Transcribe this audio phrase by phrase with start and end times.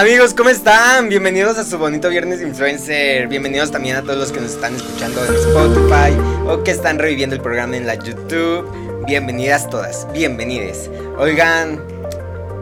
[0.00, 1.10] Amigos, ¿cómo están?
[1.10, 3.28] Bienvenidos a su bonito Viernes Influencer.
[3.28, 6.18] Bienvenidos también a todos los que nos están escuchando en Spotify
[6.48, 8.66] o que están reviviendo el programa en la YouTube.
[9.06, 10.90] Bienvenidas todas, bienvenides.
[11.18, 11.84] Oigan,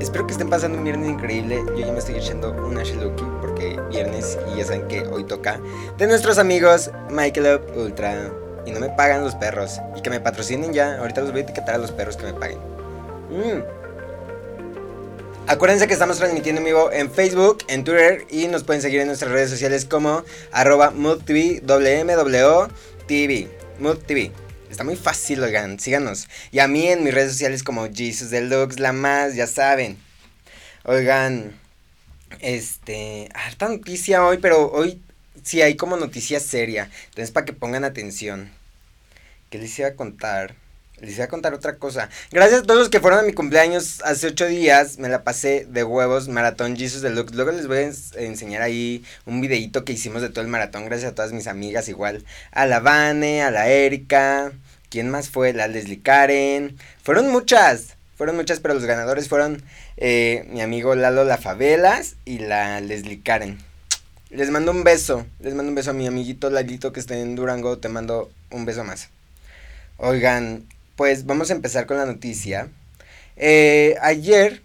[0.00, 1.62] espero que estén pasando un viernes increíble.
[1.76, 5.60] Yo ya me estoy echando una Sheluki porque viernes y ya saben que hoy toca
[5.96, 8.32] de nuestros amigos Michael Ultra.
[8.66, 9.80] Y no me pagan los perros.
[9.96, 10.98] Y que me patrocinen ya.
[10.98, 12.58] Ahorita los voy a etiquetar a los perros que me paguen.
[13.30, 13.78] Mmm
[15.48, 19.06] Acuérdense que estamos transmitiendo en vivo en Facebook, en Twitter y nos pueden seguir en
[19.06, 21.62] nuestras redes sociales como arroba MoodTV,
[23.06, 23.48] TV,
[24.06, 24.32] TV.
[24.70, 26.28] Está muy fácil, oigan, síganos.
[26.52, 29.96] Y a mí en mis redes sociales como Jesus Deluxe, la más, ya saben.
[30.84, 31.58] Oigan,
[32.40, 35.00] este, harta noticia hoy, pero hoy
[35.44, 36.90] sí hay como noticia seria.
[37.06, 38.52] Entonces, para que pongan atención.
[39.48, 40.67] ¿Qué les iba a contar?
[41.00, 42.08] Les voy a contar otra cosa.
[42.32, 44.98] Gracias a todos los que fueron a mi cumpleaños hace ocho días.
[44.98, 47.34] Me la pasé de huevos, maratón Jesus Deluxe.
[47.34, 50.86] Luego les voy a enseñar ahí un videito que hicimos de todo el maratón.
[50.86, 52.24] Gracias a todas mis amigas, igual.
[52.50, 54.52] A la Vane, a la Erika.
[54.90, 55.52] ¿Quién más fue?
[55.52, 56.76] La Leslie Karen.
[57.02, 57.96] Fueron muchas.
[58.16, 59.62] Fueron muchas, pero los ganadores fueron
[59.96, 63.58] eh, mi amigo Lalo La Favelas y la Leslie Karen.
[64.30, 65.24] Les mando un beso.
[65.38, 67.78] Les mando un beso a mi amiguito Lalito que está en Durango.
[67.78, 69.10] Te mando un beso más.
[69.98, 70.66] Oigan,
[70.98, 72.70] pues vamos a empezar con la noticia.
[73.36, 74.62] Eh, ayer,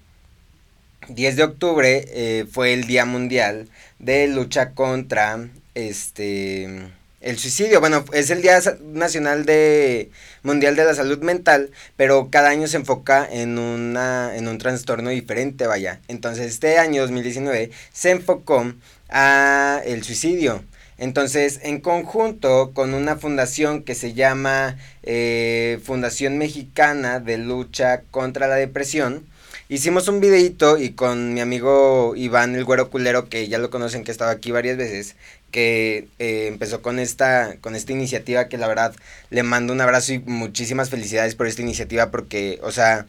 [1.08, 6.88] 10 de octubre, eh, fue el Día Mundial de Lucha contra este
[7.22, 7.80] el suicidio.
[7.82, 10.10] Bueno, es el Día Nacional de
[10.42, 15.12] Mundial de la Salud Mental, pero cada año se enfoca en una en un trastorno
[15.12, 16.02] diferente, vaya.
[16.08, 18.74] Entonces, este año 2019 se enfocó
[19.08, 20.64] a el suicidio.
[21.04, 28.48] Entonces, en conjunto con una fundación que se llama eh, Fundación Mexicana de Lucha contra
[28.48, 29.26] la Depresión,
[29.68, 34.06] hicimos un videito y con mi amigo Iván el Güero Culero, que ya lo conocen,
[34.06, 35.18] que ha estado aquí varias veces,
[35.52, 38.96] que eh, empezó con esta, con esta iniciativa, que la verdad
[39.30, 43.08] le mando un abrazo y muchísimas felicidades por esta iniciativa, porque, o sea,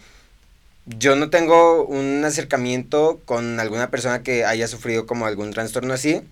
[0.87, 6.23] yo no tengo un acercamiento con alguna persona que haya sufrido como algún trastorno así,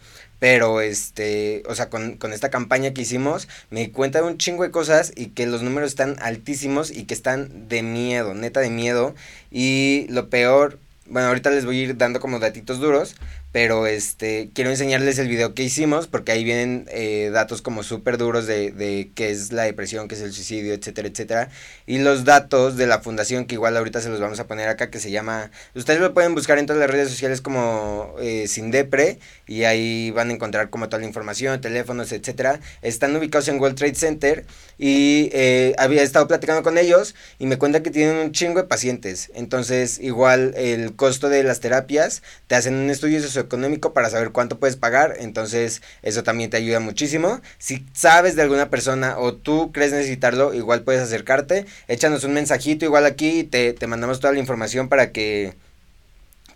[0.43, 4.39] pero, este, o sea, con, con, esta campaña que hicimos, me di cuenta de un
[4.39, 8.59] chingo de cosas y que los números están altísimos y que están de miedo, neta
[8.59, 9.15] de miedo.
[9.53, 13.15] Y lo peor, bueno, ahorita les voy a ir dando como datitos duros,
[13.53, 18.17] pero este quiero enseñarles el video que hicimos porque ahí vienen eh, datos como súper
[18.17, 21.51] duros de, de qué es la depresión, qué es el suicidio, etcétera, etcétera.
[21.87, 24.91] Y los datos de la fundación que igual ahorita se los vamos a poner acá
[24.91, 29.19] que se llama, ustedes lo pueden buscar en todas las redes sociales como eh, Sindepre
[29.47, 32.61] y ahí van a encontrar como toda la información, teléfonos, etcétera.
[32.81, 34.47] Están ubicados en World Trade Center
[34.79, 38.67] y eh, había estado platicando con ellos y me cuenta que tienen un chingo de
[38.67, 39.31] pacientes.
[39.35, 44.59] Entonces igual el costo de las terapias te hacen un estudio económico para saber cuánto
[44.59, 47.41] puedes pagar, entonces eso también te ayuda muchísimo.
[47.59, 52.85] Si sabes de alguna persona o tú crees necesitarlo, igual puedes acercarte, échanos un mensajito
[52.85, 55.55] igual aquí y te, te mandamos toda la información para que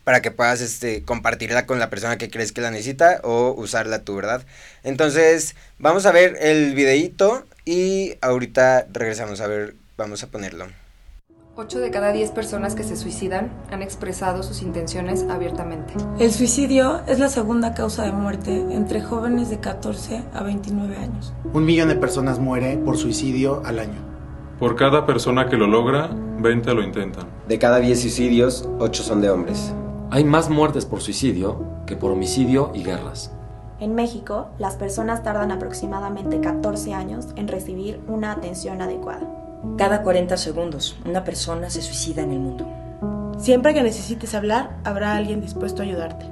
[0.06, 4.04] para que puedas este, compartirla con la persona que crees que la necesita o usarla
[4.04, 4.46] tú, ¿verdad?
[4.84, 10.85] Entonces, vamos a ver el videíto y ahorita regresamos a ver, vamos a ponerlo.
[11.58, 15.94] 8 de cada 10 personas que se suicidan han expresado sus intenciones abiertamente.
[16.18, 21.32] El suicidio es la segunda causa de muerte entre jóvenes de 14 a 29 años.
[21.54, 24.04] Un millón de personas muere por suicidio al año.
[24.58, 27.24] Por cada persona que lo logra, 20 lo intentan.
[27.48, 29.72] De cada 10 suicidios, 8 son de hombres.
[30.10, 33.32] Hay más muertes por suicidio que por homicidio y guerras.
[33.80, 39.45] En México, las personas tardan aproximadamente 14 años en recibir una atención adecuada.
[39.76, 42.66] Cada 40 segundos, una persona se suicida en el mundo.
[43.38, 46.26] Siempre que necesites hablar, habrá alguien dispuesto a ayudarte.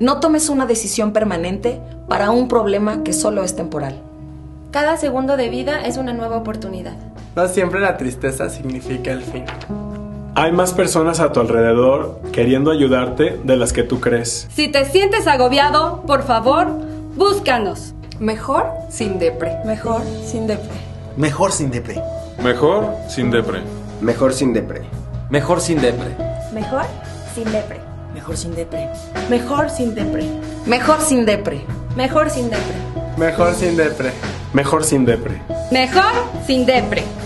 [0.00, 3.94] No tomes una decisión permanente para un problema que solo es temporal.
[4.70, 6.96] Cada segundo de vida es una nueva oportunidad.
[7.36, 9.44] No siempre la tristeza significa el fin.
[10.34, 14.48] Hay más personas a tu alrededor queriendo ayudarte de las que tú crees.
[14.50, 16.68] Si te sientes agobiado, por favor,
[17.16, 17.94] búscanos.
[18.18, 19.58] Mejor sin depre.
[19.64, 20.70] Mejor sin depre.
[21.16, 22.00] Mejor sin depre.
[22.42, 23.60] Mejor sin depre.
[24.00, 24.80] Mejor sin depre.
[25.28, 26.08] Mejor sin depre.
[26.54, 26.88] Mejor
[27.34, 27.80] sin depre.
[28.14, 28.86] Mejor sin depre.
[29.28, 30.24] Mejor sin depre.
[30.66, 31.60] Mejor sin depre.
[31.96, 32.74] Mejor sin depre.
[33.18, 34.12] Mejor sin depre.
[34.54, 35.42] Mejor sin depre.
[35.70, 36.12] Mejor
[36.46, 37.19] sin depre.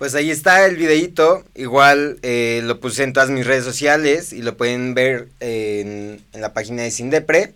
[0.00, 4.40] Pues ahí está el videito, igual eh, lo puse en todas mis redes sociales y
[4.40, 7.52] lo pueden ver en, la página de Sindepre,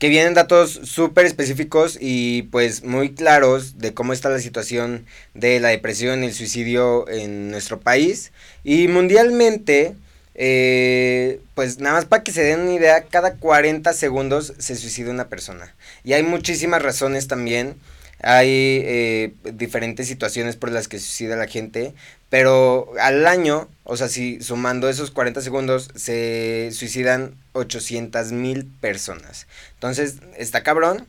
[0.00, 5.60] que vienen datos súper específicos y pues muy claros de cómo está la situación de
[5.60, 8.32] la depresión y el suicidio en nuestro país
[8.64, 9.94] y mundialmente.
[10.34, 15.12] Eh, pues nada más para que se den una idea, cada 40 segundos se suicida
[15.12, 15.76] una persona.
[16.02, 17.76] Y hay muchísimas razones también.
[18.22, 18.48] Hay
[18.84, 21.94] eh, diferentes situaciones por las que suicida la gente.
[22.30, 29.46] Pero al año, o sea, si sumando esos 40 segundos, se suicidan 800 mil personas.
[29.74, 31.06] Entonces, está cabrón.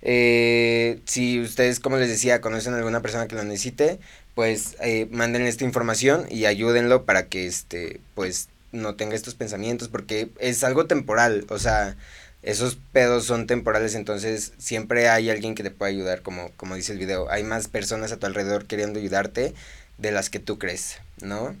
[0.00, 4.00] Eh, si ustedes, como les decía, conocen a alguna persona que lo necesite,
[4.34, 9.88] pues eh, manden esta información y ayúdenlo para que este, pues no tenga estos pensamientos,
[9.88, 11.96] porque es algo temporal, o sea,
[12.42, 16.92] esos pedos son temporales, entonces siempre hay alguien que te pueda ayudar, como, como dice
[16.92, 19.54] el video, hay más personas a tu alrededor queriendo ayudarte
[19.98, 21.56] de las que tú crees, ¿no?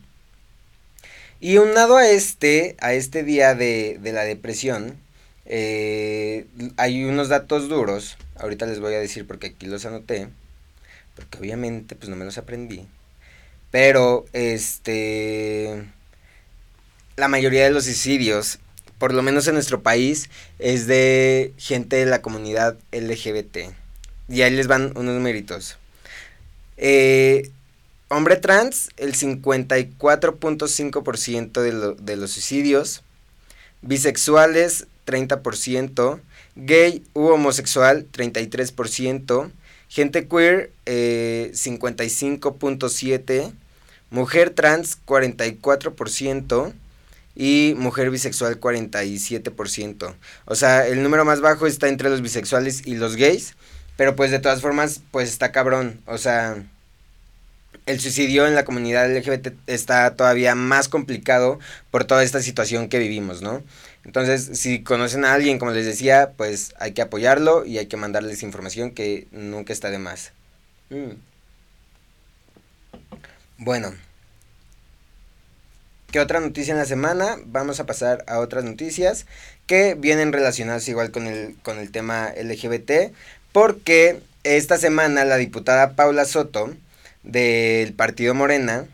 [1.40, 4.96] Y unado a este, a este día de, de la depresión,
[5.46, 6.46] eh,
[6.76, 10.28] hay unos datos duros, ahorita les voy a decir porque aquí los anoté,
[11.16, 12.86] porque obviamente pues no me los aprendí,
[13.70, 15.84] pero este,
[17.16, 18.60] la mayoría de los suicidios,
[19.02, 23.74] por lo menos en nuestro país, es de gente de la comunidad LGBT.
[24.28, 25.76] Y ahí les van unos méritos.
[26.76, 27.50] Eh,
[28.06, 33.02] Hombre trans, el 54.5% de, de los suicidios.
[33.80, 36.20] Bisexuales, 30%.
[36.54, 39.50] Gay u homosexual, 33%.
[39.88, 43.24] Gente queer, 55.7%.
[43.26, 43.52] Eh,
[44.10, 46.72] mujer trans, 44%.
[47.34, 50.14] Y mujer bisexual, 47%.
[50.44, 53.54] O sea, el número más bajo está entre los bisexuales y los gays.
[53.96, 56.00] Pero pues de todas formas, pues está cabrón.
[56.06, 56.62] O sea
[57.86, 61.58] el suicidio en la comunidad LGBT está todavía más complicado
[61.90, 63.62] por toda esta situación que vivimos, ¿no?
[64.04, 67.96] Entonces, si conocen a alguien, como les decía, pues hay que apoyarlo y hay que
[67.96, 70.32] mandarles información que nunca está de más.
[70.90, 71.12] Mm.
[73.58, 73.94] Bueno.
[76.12, 77.38] ¿Qué otra noticia en la semana?
[77.46, 79.24] Vamos a pasar a otras noticias
[79.66, 83.14] que vienen relacionadas igual con el, con el tema LGBT,
[83.50, 86.70] porque esta semana la diputada Paula Soto
[87.22, 88.84] del partido Morena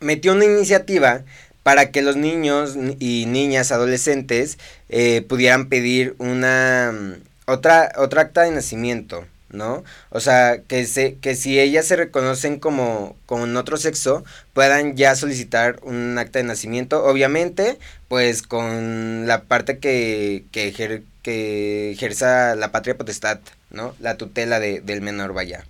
[0.00, 1.22] metió una iniciativa
[1.62, 4.58] para que los niños y niñas adolescentes
[4.88, 7.16] eh, pudieran pedir una
[7.46, 9.84] otra otra acta de nacimiento ¿no?
[10.10, 15.14] O sea, que se, que si ellas se reconocen como con otro sexo, puedan ya
[15.14, 22.72] solicitar un acta de nacimiento, obviamente, pues con la parte que, que, que ejerza la
[22.72, 23.94] patria potestad, ¿no?
[24.00, 25.64] La tutela de, del menor, vaya.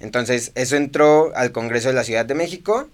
[0.00, 2.88] Entonces, eso entró al Congreso de la Ciudad de México,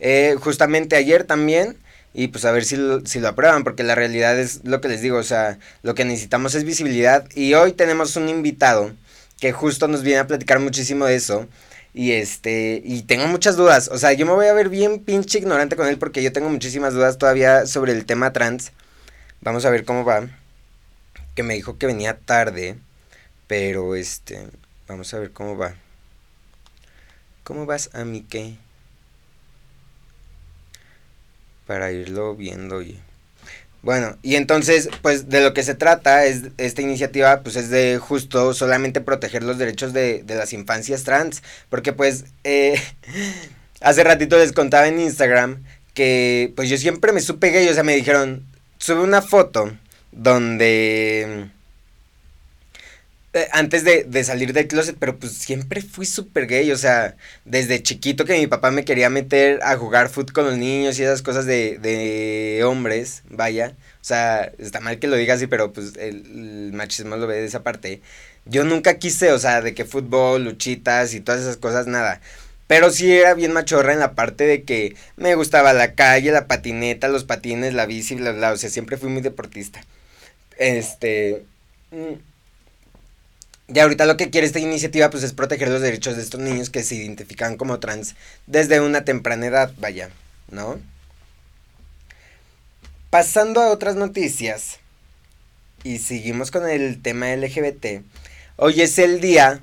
[0.00, 1.76] eh, justamente ayer también,
[2.14, 4.88] y pues a ver si lo, si lo aprueban, porque la realidad es lo que
[4.88, 8.92] les digo, o sea, lo que necesitamos es visibilidad, y hoy tenemos un invitado
[9.40, 11.48] que justo nos viene a platicar muchísimo de eso,
[11.94, 15.38] y este, y tengo muchas dudas, o sea, yo me voy a ver bien pinche
[15.38, 18.72] ignorante con él, porque yo tengo muchísimas dudas todavía sobre el tema trans,
[19.40, 20.28] vamos a ver cómo va,
[21.34, 22.76] que me dijo que venía tarde,
[23.46, 24.46] pero este,
[24.86, 25.74] vamos a ver cómo va.
[27.48, 28.58] ¿Cómo vas a mi qué?
[31.66, 33.00] Para irlo viendo y...
[33.82, 37.98] Bueno, y entonces, pues de lo que se trata es esta iniciativa, pues es de
[37.98, 42.80] justo solamente proteger los derechos de, de las infancias trans, porque pues eh,
[43.80, 45.62] hace ratito les contaba en Instagram
[45.94, 48.44] que pues yo siempre me supe gay, o sea, me dijeron,
[48.78, 49.72] sube una foto
[50.12, 51.50] donde
[53.52, 57.82] antes de, de, salir del closet, pero pues siempre fui súper gay, o sea, desde
[57.82, 61.22] chiquito que mi papá me quería meter a jugar fútbol con los niños y esas
[61.22, 65.94] cosas de, de hombres, vaya, o sea, está mal que lo diga así, pero pues
[65.96, 66.24] el,
[66.68, 68.00] el, machismo lo ve de esa parte.
[68.46, 72.20] Yo nunca quise, o sea, de que fútbol, luchitas y todas esas cosas, nada.
[72.66, 76.46] Pero sí era bien machorra en la parte de que me gustaba la calle, la
[76.46, 79.80] patineta, los patines, la bici, bla, bla, o sea, siempre fui muy deportista.
[80.58, 81.44] Este...
[83.68, 86.70] Y ahorita lo que quiere esta iniciativa pues es proteger los derechos de estos niños
[86.70, 88.14] que se identifican como trans
[88.46, 90.08] desde una temprana edad, vaya,
[90.50, 90.80] ¿no?
[93.10, 94.78] Pasando a otras noticias
[95.84, 98.02] y seguimos con el tema LGBT.
[98.56, 99.60] Hoy es el día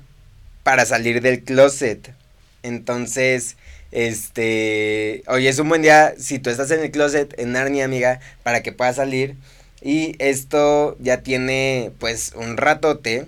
[0.62, 2.14] para salir del closet.
[2.62, 3.56] Entonces,
[3.90, 8.20] este, hoy es un buen día si tú estás en el closet en Narnia, amiga,
[8.44, 9.36] para que puedas salir.
[9.82, 13.26] Y esto ya tiene pues un ratote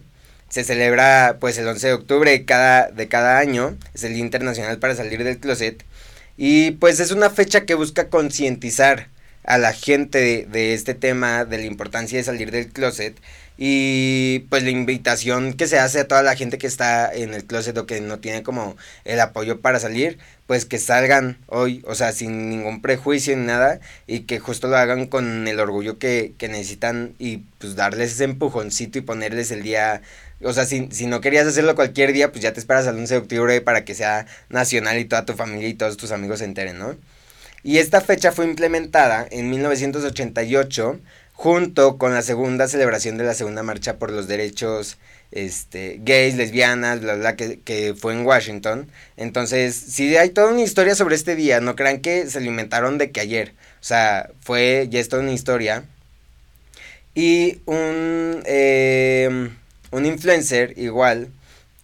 [0.49, 4.25] se celebra pues el 11 de octubre de cada, de cada año, es el Día
[4.25, 5.85] Internacional para Salir del Closet,
[6.37, 9.09] y pues es una fecha que busca concientizar
[9.49, 13.17] a la gente de, de, este tema, de la importancia de salir del closet,
[13.57, 17.45] Y pues la invitación que se hace a toda la gente que está en el
[17.45, 21.95] closet o que no tiene como el apoyo para salir, pues que salgan hoy, o
[21.95, 26.35] sea, sin ningún prejuicio ni nada, y que justo lo hagan con el orgullo que,
[26.39, 30.03] que necesitan y pues darles ese empujoncito y ponerles el día,
[30.43, 33.15] o sea, si, si no querías hacerlo cualquier día, pues ya te esperas al 11
[33.15, 36.45] de octubre para que sea nacional y toda tu familia y todos tus amigos se
[36.45, 36.97] enteren, ¿no?
[37.63, 41.01] Y esta fecha fue implementada en 1988
[41.33, 44.99] junto con la segunda celebración de la segunda marcha por los derechos
[45.31, 48.91] este, gays, lesbianas, bla, bla, que, que fue en Washington.
[49.17, 53.11] Entonces, sí hay toda una historia sobre este día, no crean que se alimentaron de
[53.11, 55.85] que ayer, o sea, fue, ya es toda una historia.
[57.15, 59.51] Y un, eh,
[59.91, 61.31] un influencer igual,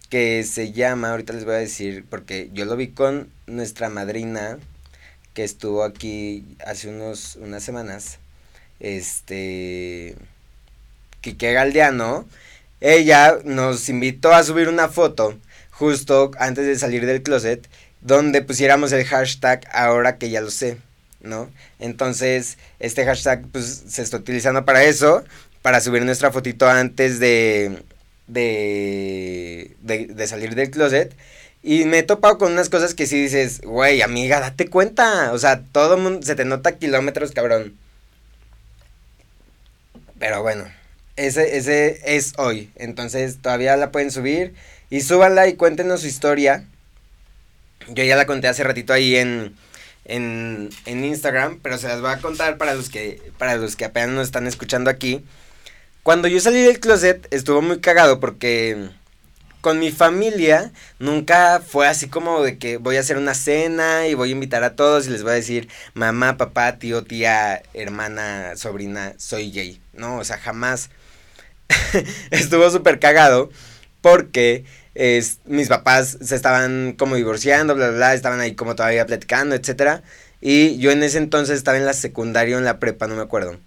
[0.09, 4.59] que se llama, ahorita les voy a decir, porque yo lo vi con nuestra madrina,
[5.33, 8.19] que estuvo aquí hace unos, unas semanas
[8.79, 10.15] este,
[11.21, 12.25] Quique Galdeano,
[12.81, 15.37] ella nos invitó a subir una foto
[15.71, 17.67] justo antes de salir del closet
[18.01, 20.77] donde pusiéramos el hashtag ahora que ya lo sé,
[21.21, 21.49] ¿no?
[21.79, 25.23] Entonces, este hashtag pues se está utilizando para eso,
[25.63, 27.83] para subir nuestra fotito antes de,
[28.27, 31.15] de, de, de salir del closet.
[31.63, 35.33] Y me he topado con unas cosas que sí dices, güey, amiga, date cuenta.
[35.33, 37.75] O sea, todo mundo se te nota kilómetros, cabrón.
[40.19, 40.65] Pero bueno,
[41.15, 42.69] ese, ese es hoy.
[42.75, 44.53] Entonces todavía la pueden subir.
[44.91, 46.65] Y súbanla y cuéntenos su historia.
[47.87, 49.55] Yo ya la conté hace ratito ahí en,
[50.05, 51.59] en, en Instagram.
[51.63, 54.45] Pero se las voy a contar para los que, para los que apenas nos están
[54.45, 55.25] escuchando aquí.
[56.05, 58.91] Cuando yo salí del closet estuvo muy cagado porque
[59.61, 64.13] con mi familia nunca fue así como de que voy a hacer una cena y
[64.13, 68.55] voy a invitar a todos y les voy a decir mamá, papá, tío, tía, hermana,
[68.55, 69.81] sobrina, soy gay.
[69.93, 70.91] No, o sea, jamás
[72.29, 73.49] estuvo súper cagado
[74.01, 79.07] porque es, mis papás se estaban como divorciando, bla, bla, bla, estaban ahí como todavía
[79.07, 80.03] platicando, etcétera.
[80.39, 83.23] Y yo en ese entonces estaba en la secundaria o en la prepa, no me
[83.23, 83.57] acuerdo.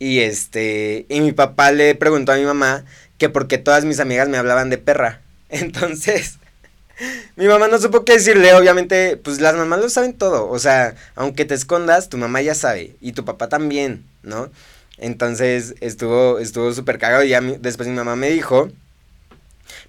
[0.00, 2.84] Y este, y mi papá le preguntó a mi mamá
[3.18, 5.20] que porque todas mis amigas me hablaban de perra.
[5.50, 6.38] Entonces,
[7.36, 10.94] mi mamá no supo qué decirle, obviamente, pues las mamás lo saben todo, o sea,
[11.14, 14.50] aunque te escondas, tu mamá ya sabe, y tu papá también, ¿no?
[14.96, 18.70] Entonces, estuvo, estuvo súper cagado, y ya después mi mamá me dijo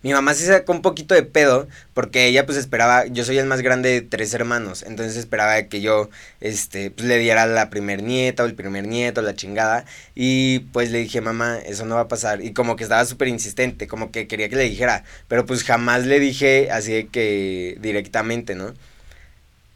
[0.04, 3.46] mi mamá se sacó un poquito de pedo porque ella pues esperaba, yo soy el
[3.46, 6.10] más grande de tres hermanos, entonces esperaba que yo
[6.40, 9.86] este pues le diera la primer nieta o el primer nieto, la chingada,
[10.16, 13.28] y pues le dije, "Mamá, eso no va a pasar." Y como que estaba súper
[13.28, 17.78] insistente, como que quería que le dijera, pero pues jamás le dije así de que
[17.82, 18.74] directamente, ¿no?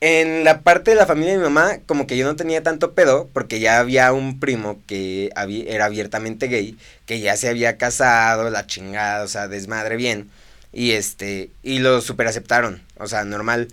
[0.02, 2.94] En la parte de la familia de mi mamá, como que yo no tenía tanto
[2.94, 5.32] pedo, porque ya había un primo que
[5.68, 10.30] era abiertamente gay, que ya se había casado, la chingada, o sea, desmadre bien.
[10.74, 13.70] Y este, y lo super aceptaron, o sea, normal.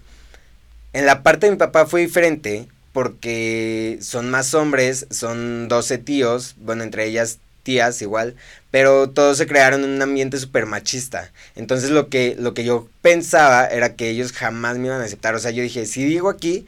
[0.93, 6.55] En la parte de mi papá fue diferente, porque son más hombres, son 12 tíos,
[6.59, 8.37] bueno, entre ellas tías igual,
[8.71, 11.33] pero todos se crearon en un ambiente súper machista.
[11.55, 15.35] Entonces lo que, lo que yo pensaba era que ellos jamás me iban a aceptar.
[15.35, 16.67] O sea, yo dije, si digo aquí,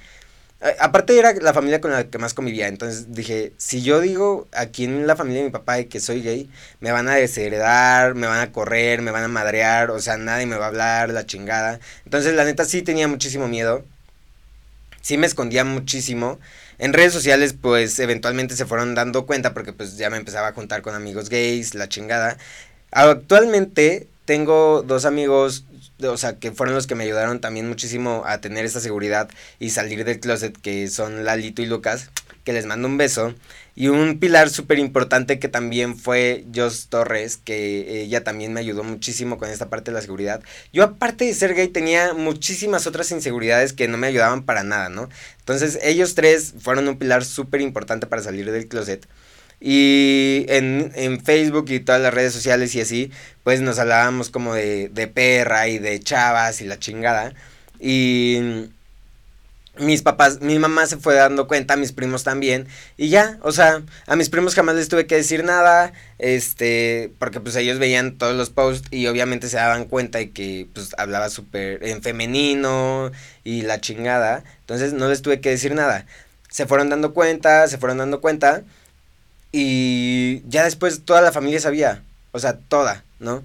[0.79, 4.85] aparte era la familia con la que más convivía, entonces dije, si yo digo aquí
[4.85, 6.49] en la familia de mi papá de que soy gay,
[6.81, 10.47] me van a desheredar, me van a correr, me van a madrear, o sea, nadie
[10.47, 11.81] me va a hablar, la chingada.
[12.05, 13.85] Entonces la neta sí tenía muchísimo miedo,
[15.03, 16.39] sí me escondía muchísimo.
[16.79, 20.53] En redes sociales, pues eventualmente se fueron dando cuenta porque pues ya me empezaba a
[20.53, 22.37] juntar con amigos gays, la chingada.
[22.91, 25.65] Actualmente tengo dos amigos,
[26.03, 29.29] o sea, que fueron los que me ayudaron también muchísimo a tener esa seguridad
[29.59, 32.11] y salir del closet, que son Lalito y Lucas,
[32.45, 33.35] que les mando un beso.
[33.75, 38.85] Y un pilar súper importante que también fue Jos Torres, que ella también me ayudó
[38.85, 40.43] muchísimo con esta parte de la seguridad.
[40.73, 44.91] Yo aparte de ser gay tenía muchísimas otras inseguridades que no me ayudaban para nada,
[44.91, 45.09] ¿no?
[45.41, 49.09] Entonces ellos tres fueron un pilar súper importante para salir del closet.
[49.61, 53.11] Y en, en, Facebook y todas las redes sociales y así,
[53.45, 57.35] pues nos hablábamos como de, de perra y de chavas y la chingada.
[57.81, 58.69] Y
[59.79, 63.83] mis papás, mi mamá se fue dando cuenta, mis primos también, y ya, o sea,
[64.07, 68.37] a mis primos jamás les tuve que decir nada, este, porque pues ellos veían todos
[68.37, 73.11] los posts y obviamente se daban cuenta de que pues hablaba súper en femenino
[73.43, 76.07] y la chingada, entonces no les tuve que decir nada.
[76.51, 78.63] Se fueron dando cuenta, se fueron dando cuenta
[79.51, 82.03] y ya después toda la familia sabía,
[82.33, 83.43] o sea, toda, ¿no?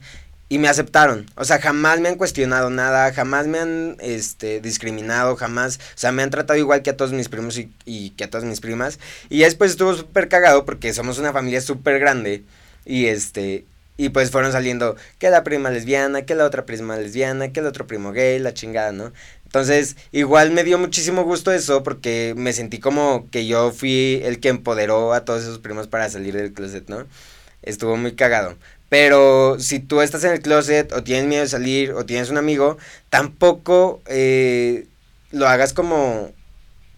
[0.49, 1.27] Y me aceptaron.
[1.35, 5.77] O sea, jamás me han cuestionado nada, jamás me han este, discriminado, jamás.
[5.77, 8.29] O sea, me han tratado igual que a todos mis primos y, y que a
[8.29, 8.99] todas mis primas.
[9.29, 12.43] Y después estuvo súper cagado porque somos una familia súper grande.
[12.85, 13.65] Y este.
[13.97, 17.65] Y pues fueron saliendo que la prima lesbiana, que la otra prima lesbiana, que el
[17.65, 19.11] otro primo gay, la chingada, ¿no?
[19.43, 24.39] Entonces, igual me dio muchísimo gusto eso porque me sentí como que yo fui el
[24.39, 27.07] que empoderó a todos esos primos para salir del closet, ¿no?
[27.61, 28.55] Estuvo muy cagado.
[28.89, 32.37] Pero si tú estás en el closet o tienes miedo de salir o tienes un
[32.37, 32.77] amigo,
[33.09, 34.87] tampoco eh,
[35.31, 36.31] lo hagas como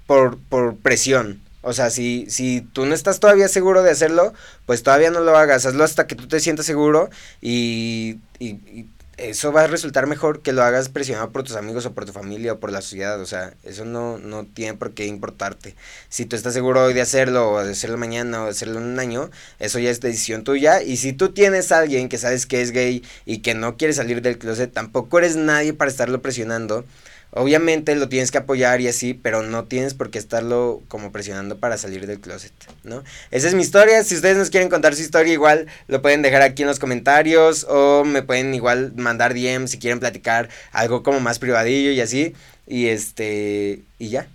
[0.07, 1.41] por, por presión.
[1.61, 4.33] O sea, si, si tú no estás todavía seguro de hacerlo,
[4.65, 5.65] pues todavía no lo hagas.
[5.65, 7.09] Hazlo hasta que tú te sientas seguro
[7.41, 8.87] y, y
[9.21, 12.11] eso va a resultar mejor que lo hagas presionado por tus amigos o por tu
[12.11, 13.19] familia o por la sociedad.
[13.21, 15.75] O sea, eso no, no tiene por qué importarte.
[16.09, 18.85] Si tú estás seguro hoy de hacerlo, o de hacerlo mañana, o de hacerlo en
[18.85, 20.81] un año, eso ya es decisión tuya.
[20.81, 23.93] Y si tú tienes a alguien que sabes que es gay y que no quiere
[23.93, 26.85] salir del closet, tampoco eres nadie para estarlo presionando
[27.33, 31.57] Obviamente lo tienes que apoyar y así, pero no tienes por qué estarlo como presionando
[31.57, 32.51] para salir del closet,
[32.83, 33.03] ¿no?
[33.31, 34.03] Esa es mi historia.
[34.03, 37.65] Si ustedes nos quieren contar su historia, igual lo pueden dejar aquí en los comentarios
[37.69, 42.33] o me pueden igual mandar DM si quieren platicar algo como más privadillo y así.
[42.67, 44.27] Y este, y ya.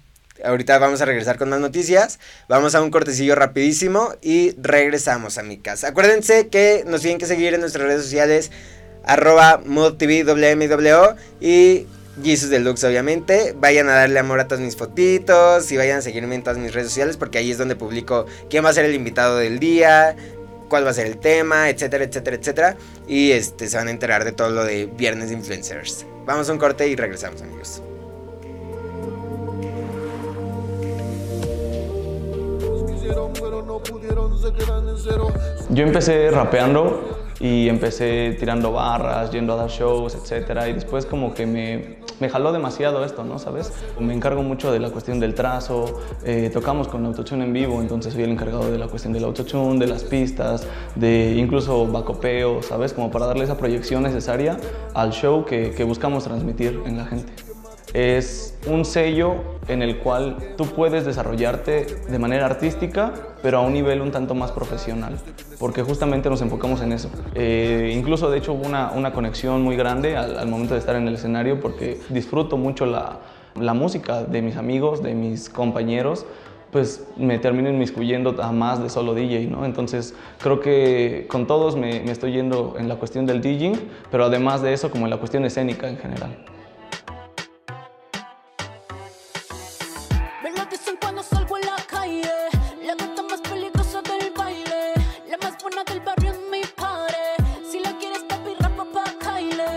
[0.42, 2.18] Ahorita vamos a regresar con más noticias.
[2.48, 5.88] Vamos a un cortecillo rapidísimo y regresamos a mi casa.
[5.88, 8.50] Acuérdense que nos tienen que seguir en nuestras redes sociales
[9.04, 9.60] arroba
[11.40, 11.86] y
[12.22, 13.54] Jesus Deluxe, obviamente.
[13.58, 16.72] Vayan a darle amor a todas mis fotitos y vayan a seguirme en todas mis
[16.72, 20.16] redes sociales porque ahí es donde publico quién va a ser el invitado del día,
[20.68, 22.76] cuál va a ser el tema, etcétera, etcétera, etcétera.
[23.06, 26.06] Y este, se van a enterar de todo lo de Viernes de Influencers.
[26.24, 27.82] Vamos a un corte y regresamos, amigos.
[35.70, 41.34] Yo empecé rapeando y empecé tirando barras, yendo a dar shows, etcétera, y después como
[41.34, 43.38] que me, me jaló demasiado esto, ¿no?
[43.38, 43.72] ¿Sabes?
[44.00, 48.14] Me encargo mucho de la cuestión del trazo, eh, tocamos con autotune en vivo, entonces
[48.14, 52.92] soy el encargado de la cuestión del autotune, de las pistas, de incluso bacopeo, ¿sabes?
[52.92, 54.56] Como para darle esa proyección necesaria
[54.94, 57.32] al show que buscamos transmitir en la gente
[57.96, 59.36] es un sello
[59.68, 64.34] en el cual tú puedes desarrollarte de manera artística, pero a un nivel un tanto
[64.34, 65.18] más profesional,
[65.58, 67.10] porque justamente nos enfocamos en eso.
[67.34, 71.08] Eh, incluso, de hecho, hubo una, una conexión muy grande al, momento de estar en
[71.08, 73.20] el escenario, porque disfruto mucho la,
[73.54, 76.26] la música de mis amigos, de mis compañeros,
[76.72, 79.64] pues me termino inmiscuyendo a más de solo DJ, ¿no?
[79.64, 83.78] Entonces creo que con todos me, me estoy yendo en la cuestión del DJing,
[84.10, 86.36] pero además de eso como en la cuestión escénica en general.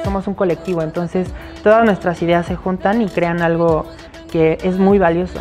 [0.10, 1.28] Somos un colectivo, entonces
[1.62, 3.86] todas nuestras ideas se juntan y crean algo
[4.32, 5.40] que es muy valioso.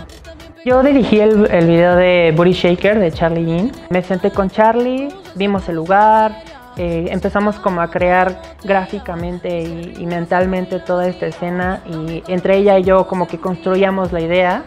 [0.63, 3.73] Yo dirigí el, video de Booty Shaker de Charlie Yin.
[3.89, 6.43] Me senté con Charlie, vimos el lugar,
[6.77, 12.79] eh, empezamos como a crear gráficamente y, y, mentalmente toda esta escena y entre ella
[12.79, 14.65] y yo como que construíamos la idea.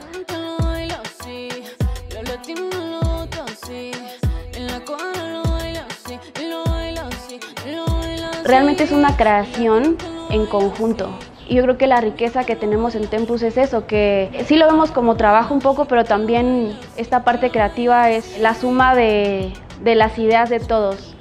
[8.51, 9.95] Realmente es una creación
[10.29, 11.09] en conjunto.
[11.47, 14.65] Y yo creo que la riqueza que tenemos en Tempus es eso, que sí lo
[14.65, 19.95] vemos como trabajo un poco, pero también esta parte creativa es la suma de, de
[19.95, 21.15] las ideas de todos.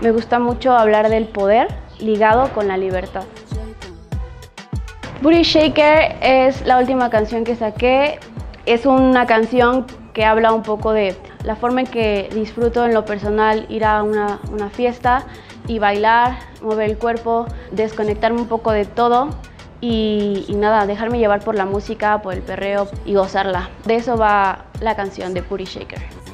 [0.00, 3.24] Me gusta mucho hablar del poder ligado con la libertad.
[5.20, 8.18] Booty Shaker es la última canción que saqué.
[8.64, 11.14] Es una canción que habla un poco de
[11.44, 15.26] la forma en que disfruto en lo personal ir a una, una fiesta
[15.66, 19.30] y bailar, mover el cuerpo, desconectarme un poco de todo
[19.80, 23.68] y, nada, dejarme llevar por la música, por el perreo y gozarla.
[23.84, 26.25] De eso va la canción de Puri Shaker.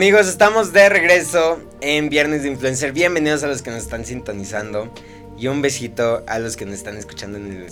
[0.00, 2.92] Amigos, estamos de regreso en Viernes de Influencer.
[2.92, 4.90] Bienvenidos a los que nos están sintonizando.
[5.36, 7.66] Y un besito a los que nos están escuchando en el,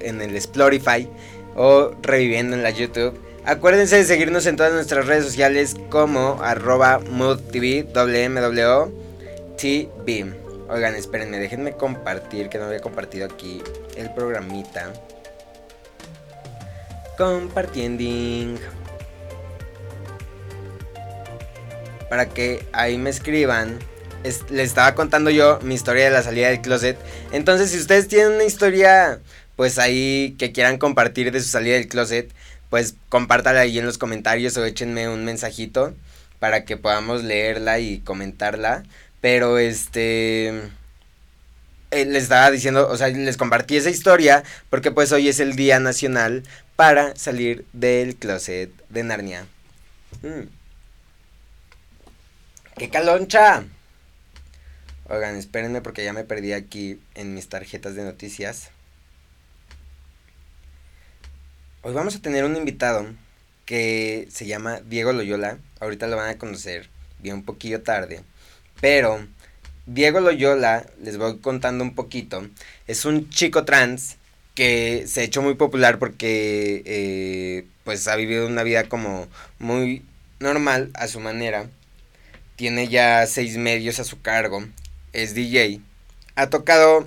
[0.00, 1.06] en el Spotify
[1.54, 3.20] o reviviendo en la YouTube.
[3.44, 7.84] Acuérdense de seguirnos en todas nuestras redes sociales como arroba moodtv,
[9.58, 10.34] TV.
[10.70, 13.62] Oigan, espérenme, déjenme compartir, que no había compartido aquí
[13.94, 14.90] el programita.
[17.18, 18.02] Compartiendo
[22.14, 23.80] para que ahí me escriban.
[24.22, 26.96] les estaba contando yo mi historia de la salida del closet.
[27.32, 29.18] Entonces, si ustedes tienen una historia,
[29.56, 32.30] pues ahí que quieran compartir de su salida del closet,
[32.70, 35.92] pues compártala ahí en los comentarios o échenme un mensajito
[36.38, 38.84] para que podamos leerla y comentarla.
[39.20, 40.50] Pero este
[41.90, 45.56] eh, les estaba diciendo, o sea, les compartí esa historia porque pues hoy es el
[45.56, 46.44] Día Nacional
[46.76, 49.46] para salir del closet de Narnia.
[50.22, 50.53] Mm.
[52.76, 53.64] ¡Qué caloncha!
[55.08, 58.70] Oigan, espérenme porque ya me perdí aquí en mis tarjetas de noticias.
[61.82, 63.06] Hoy vamos a tener un invitado
[63.64, 65.58] que se llama Diego Loyola.
[65.78, 66.88] Ahorita lo van a conocer
[67.20, 68.22] bien un poquillo tarde.
[68.80, 69.24] Pero
[69.86, 72.48] Diego Loyola, les voy contando un poquito,
[72.88, 74.16] es un chico trans
[74.56, 79.28] que se ha hecho muy popular porque eh, pues ha vivido una vida como
[79.60, 80.02] muy
[80.40, 81.68] normal a su manera.
[82.56, 84.64] Tiene ya seis medios a su cargo.
[85.12, 85.80] Es DJ.
[86.36, 87.06] Ha tocado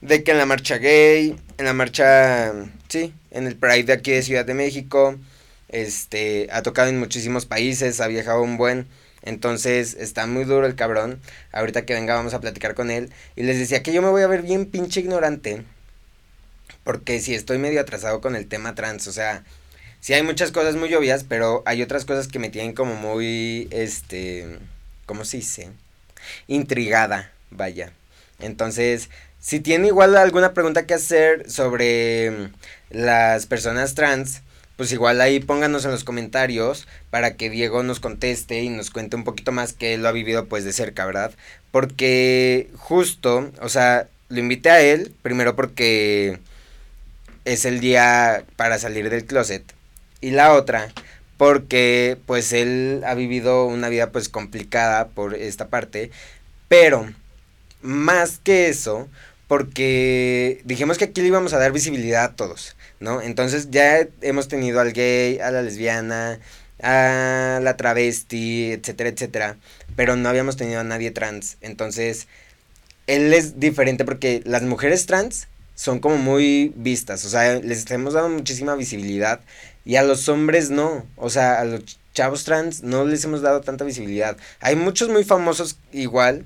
[0.00, 2.52] de que en la marcha gay, en la marcha,
[2.88, 5.18] sí, en el Pride de aquí de Ciudad de México.
[5.68, 8.86] Este, ha tocado en muchísimos países, ha viajado un buen.
[9.22, 11.20] Entonces está muy duro el cabrón.
[11.52, 13.10] Ahorita que venga vamos a platicar con él.
[13.36, 15.62] Y les decía que yo me voy a ver bien pinche ignorante.
[16.84, 19.06] Porque si estoy medio atrasado con el tema trans.
[19.06, 19.44] O sea,
[20.00, 23.68] sí hay muchas cosas muy obvias, pero hay otras cosas que me tienen como muy,
[23.70, 24.58] este,
[25.06, 25.70] ¿cómo se dice?
[26.46, 27.92] Intrigada, vaya.
[28.40, 29.10] Entonces,
[29.40, 32.50] si tiene igual alguna pregunta que hacer sobre
[32.90, 34.42] las personas trans,
[34.76, 39.16] pues igual ahí pónganos en los comentarios para que Diego nos conteste y nos cuente
[39.16, 41.32] un poquito más que él lo ha vivido pues de cerca, ¿verdad?
[41.70, 46.38] Porque justo, o sea, lo invité a él, primero porque
[47.44, 49.74] es el día para salir del closet
[50.20, 50.92] y la otra
[51.36, 56.10] porque pues él ha vivido una vida pues complicada por esta parte,
[56.68, 57.10] pero
[57.80, 59.08] más que eso,
[59.48, 62.76] porque dijimos que aquí le íbamos a dar visibilidad a todos.
[63.00, 63.22] ¿no?
[63.22, 66.38] Entonces ya hemos tenido al gay, a la lesbiana,
[66.82, 69.56] a la travesti, etcétera, etcétera,
[69.96, 71.56] pero no habíamos tenido a nadie trans.
[71.62, 72.28] Entonces,
[73.06, 78.12] él es diferente porque las mujeres trans son como muy vistas, o sea, les hemos
[78.12, 79.40] dado muchísima visibilidad
[79.84, 83.60] y a los hombres no, o sea, a los chavos trans no les hemos dado
[83.60, 84.36] tanta visibilidad.
[84.60, 86.44] Hay muchos muy famosos igual,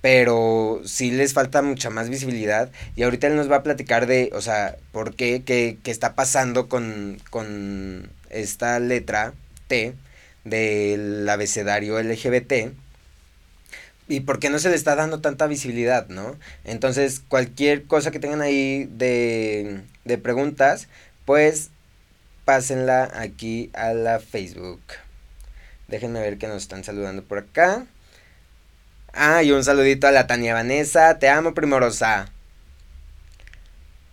[0.00, 4.30] pero sí les falta mucha más visibilidad y ahorita él nos va a platicar de,
[4.34, 9.34] o sea, por qué, qué, qué está pasando con, con esta letra
[9.68, 9.94] T
[10.44, 12.72] del abecedario LGBT
[14.08, 16.36] y por qué no se le está dando tanta visibilidad, ¿no?
[16.64, 20.86] Entonces, cualquier cosa que tengan ahí de, de preguntas,
[21.24, 21.70] pues
[22.46, 24.80] pásenla aquí a la Facebook.
[25.88, 27.86] Déjenme ver que nos están saludando por acá.
[29.12, 31.18] Ah, y un saludito a la Tania Vanessa.
[31.18, 32.30] Te amo, primorosa.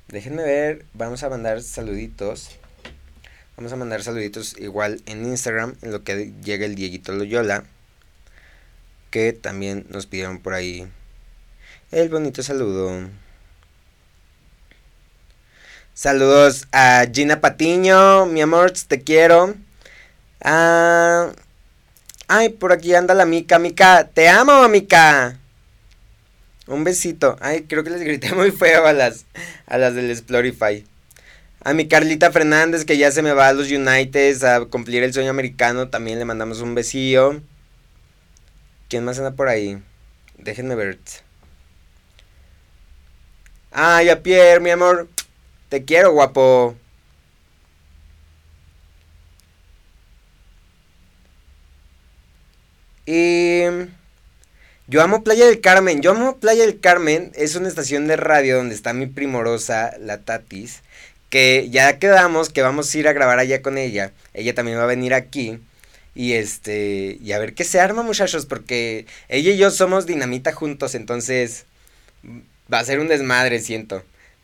[0.07, 0.85] Déjenme ver.
[0.93, 2.49] Vamos a mandar saluditos.
[3.55, 5.75] Vamos a mandar saluditos igual en Instagram.
[5.83, 7.65] En lo que llega el Dieguito Loyola.
[9.11, 10.87] Que también nos pidieron por ahí.
[11.91, 13.09] El bonito saludo.
[15.95, 18.25] Saludos a Gina Patiño.
[18.25, 19.53] Mi amor, te quiero.
[20.43, 21.31] Ah.
[22.27, 23.59] Ay, por aquí anda la Mica.
[23.59, 25.37] Mica, te amo, Mica.
[26.65, 27.37] Un besito.
[27.41, 29.25] Ay, creo que les grité muy feo a las,
[29.67, 30.83] a las del Explorify.
[31.63, 35.13] A mi Carlita Fernández, que ya se me va a los United a cumplir el
[35.13, 37.39] sueño americano, también le mandamos un besillo.
[38.89, 39.79] ¿Quién más anda por ahí?
[40.39, 40.97] Déjenme ver.
[43.71, 45.07] Ay, a Pierre, mi amor.
[45.73, 46.75] Te quiero, guapo.
[53.07, 53.63] Y
[54.85, 56.03] yo amo Playa del Carmen.
[56.03, 57.31] Yo amo Playa del Carmen.
[57.33, 60.83] Es una estación de radio donde está mi primorosa, la Tatis.
[61.31, 64.11] Que ya quedamos que vamos a ir a grabar allá con ella.
[64.35, 65.57] Ella también va a venir aquí.
[66.13, 67.17] Y este.
[67.19, 68.45] Y a ver qué se arma, muchachos.
[68.45, 70.93] Porque ella y yo somos dinamita juntos.
[70.93, 71.65] Entonces.
[72.71, 74.03] Va a ser un desmadre, siento.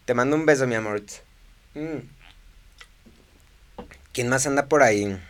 [0.10, 1.04] Te mando un beso, mi amor.
[1.76, 2.00] Mm.
[4.12, 5.22] ¿Quién más anda por ahí?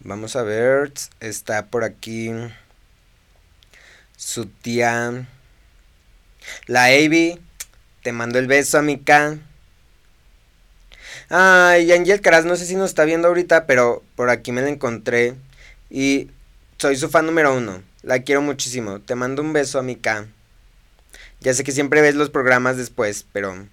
[0.00, 0.92] Vamos a ver.
[1.18, 2.30] Está por aquí.
[4.18, 5.26] Su tía.
[6.66, 7.40] La Avi.
[8.02, 9.38] Te mando el beso, amiga.
[11.30, 14.68] Ay, Angel Caraz, no sé si nos está viendo ahorita, pero por aquí me la
[14.68, 15.36] encontré.
[15.88, 16.28] Y
[16.76, 17.82] soy su fan número uno.
[18.02, 19.00] La quiero muchísimo.
[19.00, 20.26] Te mando un beso, amiga.
[21.42, 23.66] Ya sé que siempre ves los programas después, pero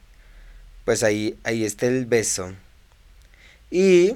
[0.85, 2.53] pues ahí, ahí está el beso.
[3.69, 4.15] Y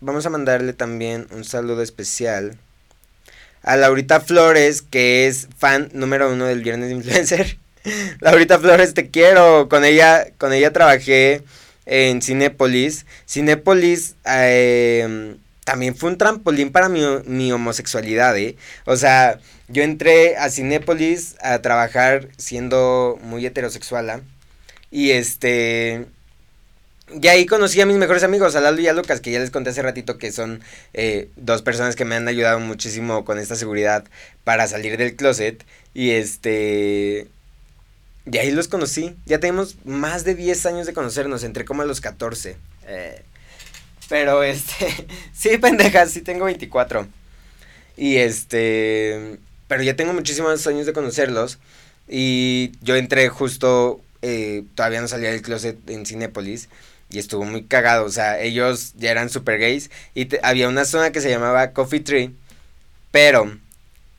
[0.00, 2.58] vamos a mandarle también un saludo especial
[3.62, 7.58] a Laurita Flores, que es fan número uno del Viernes Influencer.
[8.20, 9.68] Laurita Flores, te quiero.
[9.68, 11.42] Con ella, con ella trabajé
[11.86, 13.06] en Cinépolis.
[13.28, 15.36] Cinépolis eh,
[15.70, 18.56] también fue un trampolín para mi, mi homosexualidad, ¿eh?
[18.86, 24.24] O sea, yo entré a Cinépolis a trabajar siendo muy heterosexual.
[24.90, 26.06] Y este...
[27.22, 29.52] Y ahí conocí a mis mejores amigos, a Lalo y a Lucas, que ya les
[29.52, 30.60] conté hace ratito que son
[30.92, 34.02] eh, dos personas que me han ayudado muchísimo con esta seguridad
[34.42, 35.64] para salir del closet.
[35.94, 37.28] Y este...
[38.28, 39.14] Y ahí los conocí.
[39.24, 42.56] Ya tenemos más de 10 años de conocernos, entré como a los 14.
[42.88, 43.22] Eh,
[44.10, 45.06] pero este...
[45.32, 47.06] sí, pendejas, sí tengo 24.
[47.96, 49.38] Y este...
[49.68, 51.58] Pero ya tengo muchísimos años de conocerlos.
[52.08, 54.02] Y yo entré justo...
[54.22, 56.68] Eh, todavía no salía del closet en Cinépolis
[57.08, 58.04] y estuvo muy cagado.
[58.04, 62.00] O sea, ellos ya eran super gays y había una zona que se llamaba Coffee
[62.00, 62.30] Tree,
[63.12, 63.56] pero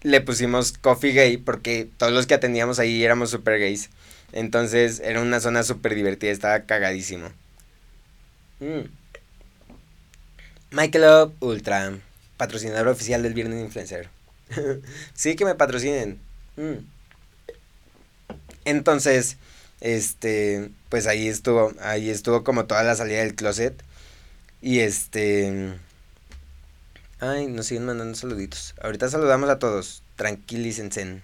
[0.01, 3.89] le pusimos Coffee Gay porque todos los que atendíamos ahí éramos super gays.
[4.31, 7.29] Entonces era una zona súper divertida, estaba cagadísimo.
[8.59, 9.00] Mm.
[10.71, 11.99] Michael Ultra,
[12.37, 14.09] patrocinador oficial del Viernes Influencer.
[15.13, 16.19] sí, que me patrocinen.
[16.55, 16.85] Mm.
[18.63, 19.37] Entonces,
[19.81, 23.83] este, pues ahí estuvo, ahí estuvo como toda la salida del closet.
[24.61, 25.73] Y este...
[27.19, 28.73] Ay, nos siguen mandando saluditos.
[28.81, 30.03] Ahorita saludamos a todos.
[30.15, 31.21] Tranquilícense.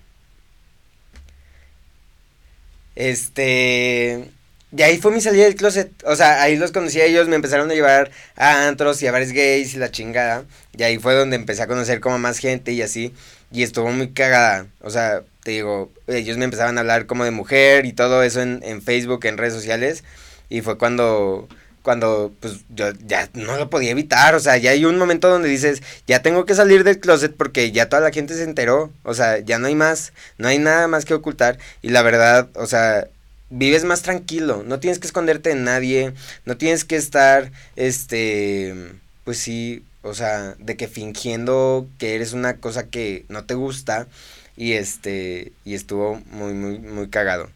[2.95, 4.29] Este...
[4.75, 5.91] Y ahí fue mi salida del closet.
[6.06, 9.12] O sea, ahí los conocí a ellos, me empezaron a llevar a antros y a
[9.12, 10.43] bares gays y la chingada.
[10.77, 13.13] Y ahí fue donde empecé a conocer como más gente y así.
[13.51, 14.67] Y estuvo muy cagada.
[14.82, 18.41] O sea, te digo, ellos me empezaban a hablar como de mujer y todo eso
[18.41, 20.03] en, en Facebook, en redes sociales.
[20.49, 21.47] Y fue cuando
[21.88, 25.47] cuando pues yo ya no lo podía evitar, o sea, ya hay un momento donde
[25.47, 29.13] dices, ya tengo que salir del closet porque ya toda la gente se enteró, o
[29.13, 32.65] sea, ya no hay más, no hay nada más que ocultar y la verdad, o
[32.65, 33.08] sea,
[33.49, 36.13] vives más tranquilo, no tienes que esconderte de nadie,
[36.45, 38.75] no tienes que estar, este,
[39.23, 44.07] pues sí, o sea, de que fingiendo que eres una cosa que no te gusta
[44.55, 47.49] y este, y estuvo muy, muy, muy cagado.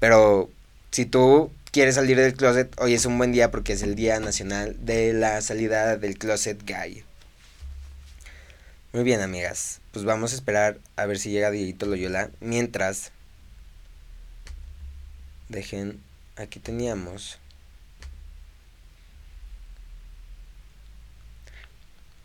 [0.00, 0.50] Pero
[0.90, 4.20] si tú quieres salir del closet, hoy es un buen día porque es el Día
[4.20, 7.04] Nacional de la Salida del Closet Gay.
[8.92, 9.80] Muy bien, amigas.
[9.92, 12.30] Pues vamos a esperar a ver si llega Dieguito Loyola.
[12.40, 13.12] Mientras,
[15.48, 16.00] dejen,
[16.36, 17.38] aquí teníamos.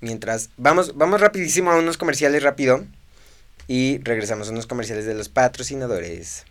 [0.02, 2.86] Mientras, vamos, vamos rapidísimo a unos comerciales rápido.
[3.68, 6.44] Y regresamos a unos comerciales de los patrocinadores.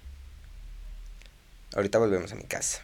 [1.75, 2.83] Ahorita volvemos a mi casa.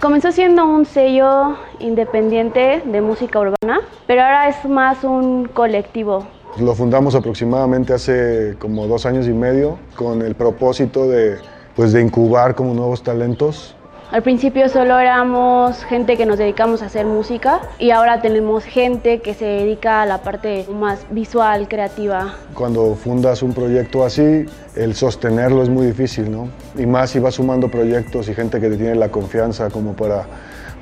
[0.00, 6.28] Comenzó siendo un sello independiente de música urbana, pero ahora es más un colectivo.
[6.60, 11.38] Lo fundamos aproximadamente hace como dos años y medio con el propósito de,
[11.76, 13.76] pues, de incubar como nuevos talentos
[14.10, 19.20] al principio solo éramos gente que nos dedicamos a hacer música y ahora tenemos gente
[19.20, 22.34] que se dedica a la parte más visual, creativa.
[22.54, 26.48] Cuando fundas un proyecto así, el sostenerlo es muy difícil, ¿no?
[26.78, 30.24] Y más si vas sumando proyectos y gente que te tiene la confianza como para,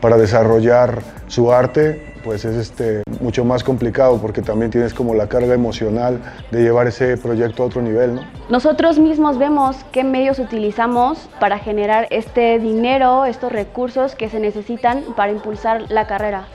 [0.01, 5.29] para desarrollar su arte, pues es este, mucho más complicado porque también tienes como la
[5.29, 8.17] carga emocional de llevar ese proyecto a otro nivel.
[8.17, 8.23] ¿no?
[8.49, 15.05] Nosotros mismos vemos qué medios utilizamos para generar este dinero, estos recursos que se necesitan
[15.17, 16.47] para impulsar la carrera.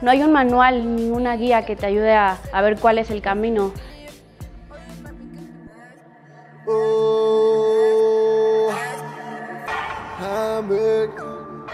[0.00, 3.10] No hay un manual ni una guía que te ayude a, a ver cuál es
[3.10, 3.72] el camino.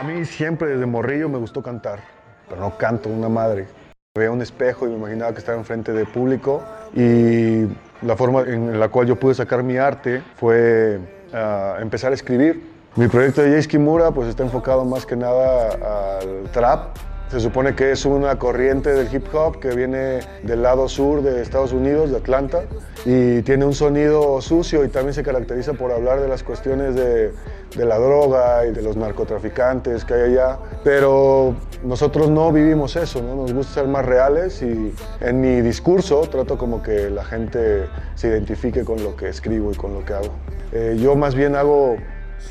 [0.02, 2.00] A mí siempre desde morrillo me gustó cantar
[2.48, 3.68] pero no canto una madre.
[4.16, 6.60] Veía un espejo y me imaginaba que estaba enfrente de público
[6.92, 7.68] y
[8.04, 10.98] la forma en la cual yo pude sacar mi arte fue
[11.32, 12.68] ah, empezar a escribir.
[12.96, 16.96] Mi proyecto de Jay Kimura pues está enfocado más que nada al trap,
[17.32, 21.40] se supone que es una corriente del hip hop que viene del lado sur de
[21.40, 22.64] Estados Unidos, de Atlanta,
[23.06, 27.32] y tiene un sonido sucio y también se caracteriza por hablar de las cuestiones de,
[27.74, 30.58] la droga y de los narcotraficantes que hay allá.
[30.84, 33.34] Pero nosotros no vivimos eso, ¿no?
[33.34, 34.92] nos gusta ser más reales y
[35.22, 39.74] en mi discurso trato como que la gente se identifique con lo que escribo y
[39.74, 40.28] con lo que hago.
[40.72, 41.96] Eh, yo más bien hago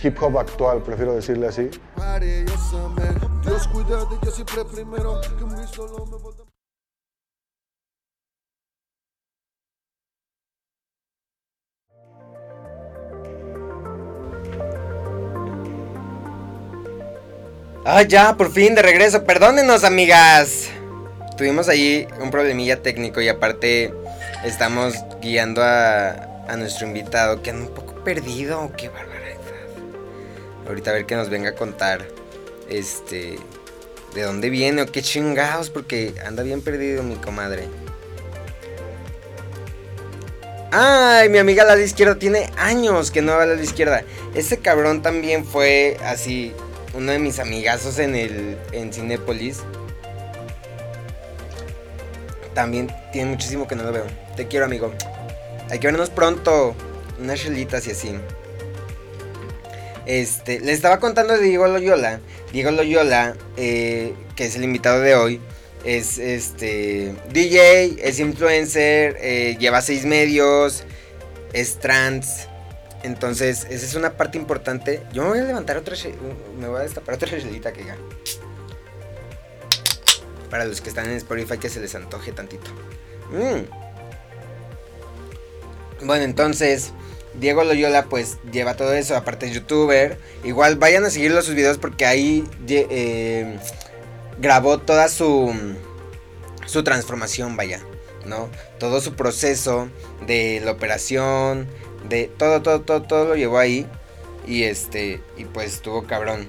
[0.02, 1.70] hip hop actual, prefiero decirle así.
[17.84, 19.24] Ah, ya, por fin, de regreso.
[19.24, 20.70] Perdónenos, amigas.
[21.36, 23.92] Tuvimos ahí un problemilla técnico y aparte
[24.46, 26.10] estamos guiando a,
[26.48, 28.72] a nuestro invitado que anda un poco perdido.
[28.78, 29.11] Qué barbaridad.
[30.68, 32.08] Ahorita a ver que nos venga a contar.
[32.70, 33.38] Este.
[34.16, 35.70] ¿De dónde viene o qué chingados?
[35.70, 37.68] Porque anda bien perdido mi comadre.
[40.72, 44.04] Ay, mi amiga la de izquierda tiene años que no va a la de izquierda.
[44.34, 46.54] Ese cabrón también fue así
[46.94, 49.60] uno de mis amigazos en el en Cinépolis.
[52.54, 54.06] También tiene muchísimo que no lo veo.
[54.36, 54.94] Te quiero, amigo.
[55.70, 56.76] Hay que vernos pronto.
[57.20, 58.16] Unas chelitas y así.
[60.12, 62.20] Este, le estaba contando de Diego Loyola.
[62.52, 65.40] Diego Loyola, eh, que es el invitado de hoy,
[65.86, 70.84] es este DJ, es influencer, eh, lleva seis medios,
[71.54, 72.50] es trans.
[73.04, 75.02] Entonces, esa es una parte importante.
[75.14, 75.96] Yo me voy a levantar otra,
[76.60, 77.96] me voy a destapar otra chelita que ya.
[80.50, 82.70] Para los que están en Spotify que se les antoje tantito.
[83.32, 83.62] Mm.
[86.06, 86.92] Bueno, entonces,
[87.36, 90.18] Diego Loyola pues lleva todo eso, aparte es youtuber.
[90.44, 93.58] Igual vayan a seguirlo sus videos porque ahí eh,
[94.40, 95.54] grabó toda su,
[96.66, 97.82] su transformación, vaya,
[98.26, 98.50] ¿no?
[98.80, 99.90] Todo su proceso
[100.26, 101.68] de la operación,
[102.08, 103.88] de todo, todo, todo, todo lo llevó ahí.
[104.46, 106.48] Y este, y pues estuvo cabrón,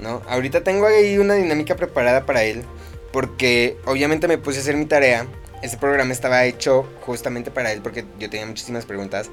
[0.00, 0.22] ¿no?
[0.28, 2.64] Ahorita tengo ahí una dinámica preparada para él.
[3.12, 5.26] Porque obviamente me puse a hacer mi tarea.
[5.62, 9.30] Este programa estaba hecho justamente para él porque yo tenía muchísimas preguntas.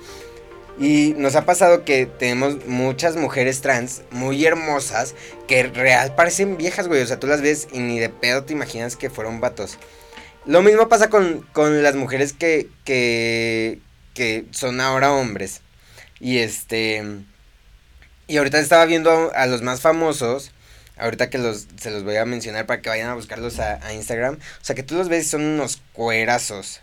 [0.80, 5.16] Y nos ha pasado que tenemos muchas mujeres trans muy hermosas
[5.48, 7.02] que real parecen viejas, güey.
[7.02, 9.80] O sea, tú las ves y ni de pedo te imaginas que fueron vatos.
[10.46, 13.80] Lo mismo pasa con, las mujeres que, que,
[14.14, 15.62] que son ahora hombres.
[16.20, 17.04] Y este...
[18.28, 20.52] Y ahorita estaba viendo a, los más famosos.
[20.98, 23.94] Ahorita que los, se los voy a mencionar para que vayan a buscarlos a, a
[23.94, 24.36] Instagram.
[24.36, 26.82] O sea, que tú los ves y son unos cuerazos.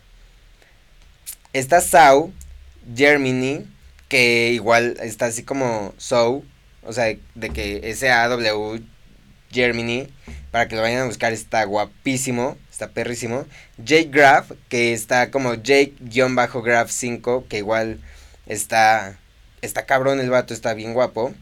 [1.53, 2.33] Está Sau,
[2.95, 3.65] Germany,
[4.15, 6.41] que igual está así como So,
[6.83, 8.81] o sea, de que S-A-W
[9.51, 10.07] Germany,
[10.51, 13.45] para que lo vayan a buscar, está guapísimo, está perrísimo.
[13.77, 17.99] Jake Graf, que está como Jake-Graph 5, que igual
[18.45, 19.19] está,
[19.61, 21.35] está cabrón el vato, está bien guapo.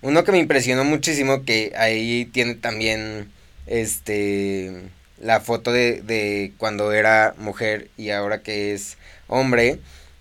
[0.00, 3.30] Uno que me impresionó muchísimo, que ahí tiene también,
[3.66, 4.88] este,
[5.20, 8.96] la foto de, de cuando era mujer y ahora que es
[9.26, 9.80] hombre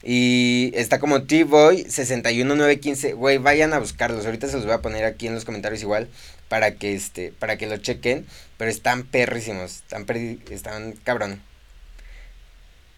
[0.10, 3.12] y está como T-Boy 61915.
[3.12, 4.26] Güey, vayan a buscarlos.
[4.26, 6.08] Ahorita se los voy a poner aquí en los comentarios igual.
[6.48, 7.34] Para que este.
[7.38, 8.26] Para que lo chequen.
[8.58, 9.84] Pero están perrísimos.
[9.92, 10.06] Están
[10.50, 11.42] están cabrón.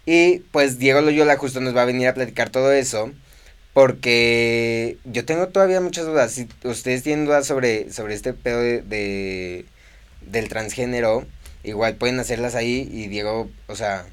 [0.06, 3.12] Y pues Diego Loyola justo nos va a venir a platicar todo eso.
[3.74, 6.32] Porque yo tengo todavía muchas dudas.
[6.32, 9.66] Si ustedes tienen dudas sobre, sobre este pedo de,
[10.22, 11.26] del transgénero,
[11.64, 14.06] igual pueden hacerlas ahí y Diego, o sea,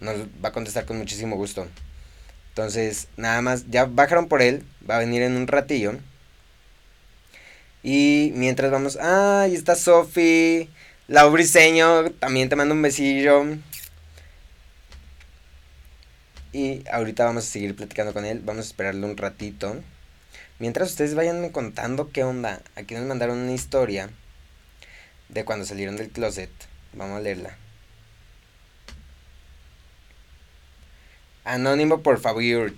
[0.00, 1.68] nos va a contestar con muchísimo gusto.
[2.56, 5.92] Entonces, nada más, ya bajaron por él, va a venir en un ratillo.
[7.82, 10.70] Y mientras vamos, ah, ahí está Sofi,
[11.06, 13.44] Lau Briseño, también te mando un besillo.
[16.54, 19.76] Y ahorita vamos a seguir platicando con él, vamos a esperarle un ratito.
[20.58, 24.08] Mientras ustedes vayan contando qué onda, aquí nos mandaron una historia
[25.28, 26.48] de cuando salieron del closet.
[26.94, 27.65] Vamos a leerla.
[31.46, 32.72] Anónimo, por favor.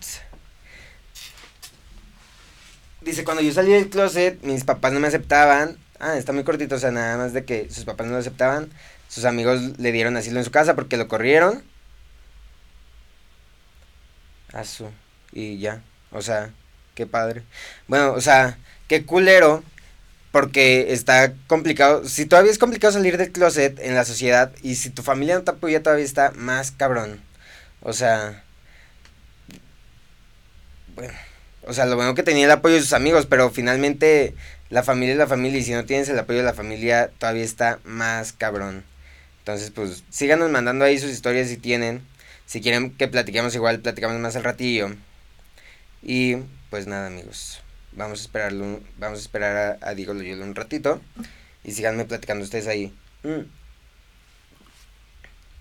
[3.01, 5.79] Dice, cuando yo salí del closet, mis papás no me aceptaban.
[5.99, 8.71] Ah, está muy cortito, o sea, nada más de que sus papás no lo aceptaban.
[9.09, 11.65] Sus amigos le dieron asilo en su casa porque lo corrieron.
[14.53, 14.91] Asu.
[15.33, 15.83] Y ya.
[16.13, 16.51] O sea,
[16.95, 17.43] qué padre.
[17.87, 19.65] Bueno, o sea, qué culero.
[20.31, 22.07] Porque está complicado.
[22.07, 24.53] Si todavía es complicado salir del closet en la sociedad.
[24.63, 27.23] Y si tu familia no te apoya, todavía está más cabrón.
[27.81, 28.45] O sea,
[31.67, 34.35] o sea, lo bueno que tenía el apoyo de sus amigos, pero finalmente
[34.71, 37.45] la familia es la familia y si no tienes el apoyo de la familia todavía
[37.45, 38.85] está más cabrón.
[39.41, 42.03] Entonces, pues síganos mandando ahí sus historias si tienen.
[42.47, 44.91] Si quieren que platiquemos igual, platicamos más al ratillo.
[46.03, 46.37] Y
[46.71, 47.61] pues nada, amigos.
[47.93, 51.01] Vamos a esperarlo, vamos a esperar a, Diego Loyola un ratito
[51.65, 52.93] y síganme platicando ustedes ahí.
[53.23, 53.41] Mm.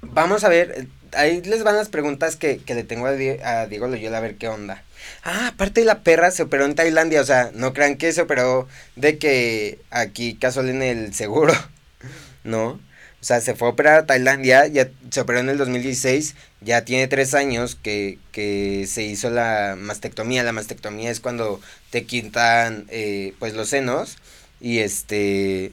[0.01, 4.17] Vamos a ver, ahí les van las preguntas que, le tengo a, a Diego Loyola
[4.17, 4.83] a ver qué onda.
[5.23, 8.21] Ah, aparte de la perra se operó en Tailandia, o sea, no crean que se
[8.21, 11.53] operó de que aquí casual en el seguro,
[12.43, 12.79] ¿no?
[13.19, 16.85] O sea, se fue a operar a Tailandia, ya se operó en el 2016, ya
[16.85, 20.43] tiene tres años que, que se hizo la mastectomía.
[20.43, 24.17] La mastectomía es cuando te quitan eh, pues los senos
[24.61, 25.71] y este...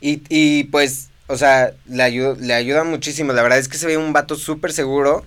[0.00, 3.32] Y, y pues, o sea, le, ayuda, le ayuda muchísimo.
[3.32, 5.24] La verdad es que se ve un vato súper seguro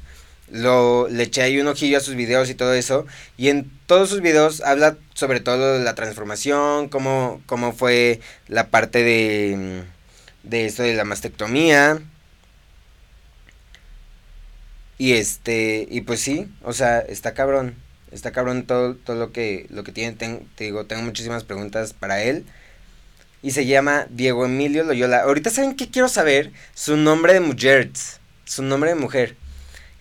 [0.50, 3.06] lo, le eché ahí un ojillo a sus videos y todo eso.
[3.38, 8.70] Y en todos sus videos habla sobre todo de la transformación, cómo, cómo fue la
[8.70, 9.84] parte de,
[10.44, 12.00] de esto de la mastectomía.
[14.98, 17.76] Y este, y pues sí, o sea, está cabrón.
[18.12, 20.14] Está cabrón todo, todo lo que, lo que tiene.
[20.14, 22.46] te digo, tengo muchísimas preguntas para él.
[23.42, 25.24] Y se llama Diego Emilio Loyola.
[25.24, 26.52] Ahorita saben qué quiero saber.
[26.74, 27.92] Su nombre de mujer.
[28.46, 29.36] Su nombre de mujer.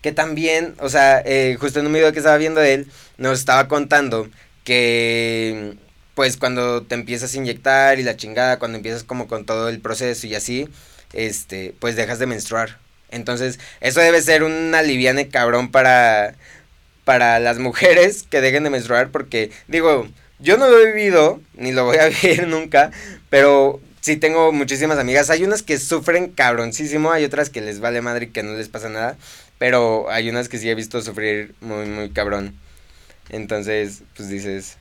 [0.01, 3.39] Que también, o sea, eh, justo en un video que estaba viendo de él, nos
[3.39, 4.29] estaba contando
[4.63, 5.77] que
[6.17, 9.79] pues cuando te empiezas a inyectar y la chingada, cuando empiezas como con todo el
[9.79, 10.67] proceso y así,
[11.13, 12.79] este, pues dejas de menstruar.
[13.11, 16.33] Entonces, eso debe ser un aliviane cabrón para,
[17.03, 20.07] para las mujeres que dejen de menstruar, porque, digo,
[20.39, 22.91] yo no lo he vivido, ni lo voy a vivir nunca,
[23.29, 25.29] pero sí tengo muchísimas amigas.
[25.29, 28.69] Hay unas que sufren cabroncísimo, hay otras que les vale madre y que no les
[28.69, 29.17] pasa nada,
[29.57, 32.55] pero hay unas que sí he visto sufrir muy, muy cabrón.
[33.29, 34.77] Entonces, pues dices,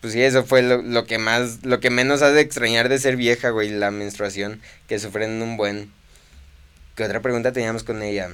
[0.00, 3.16] pues sí, eso fue lo, que más, lo que menos has de extrañar de ser
[3.16, 5.92] vieja, güey, la menstruación, que sufren un buen.
[6.96, 8.30] ¿Qué otra pregunta teníamos con ella?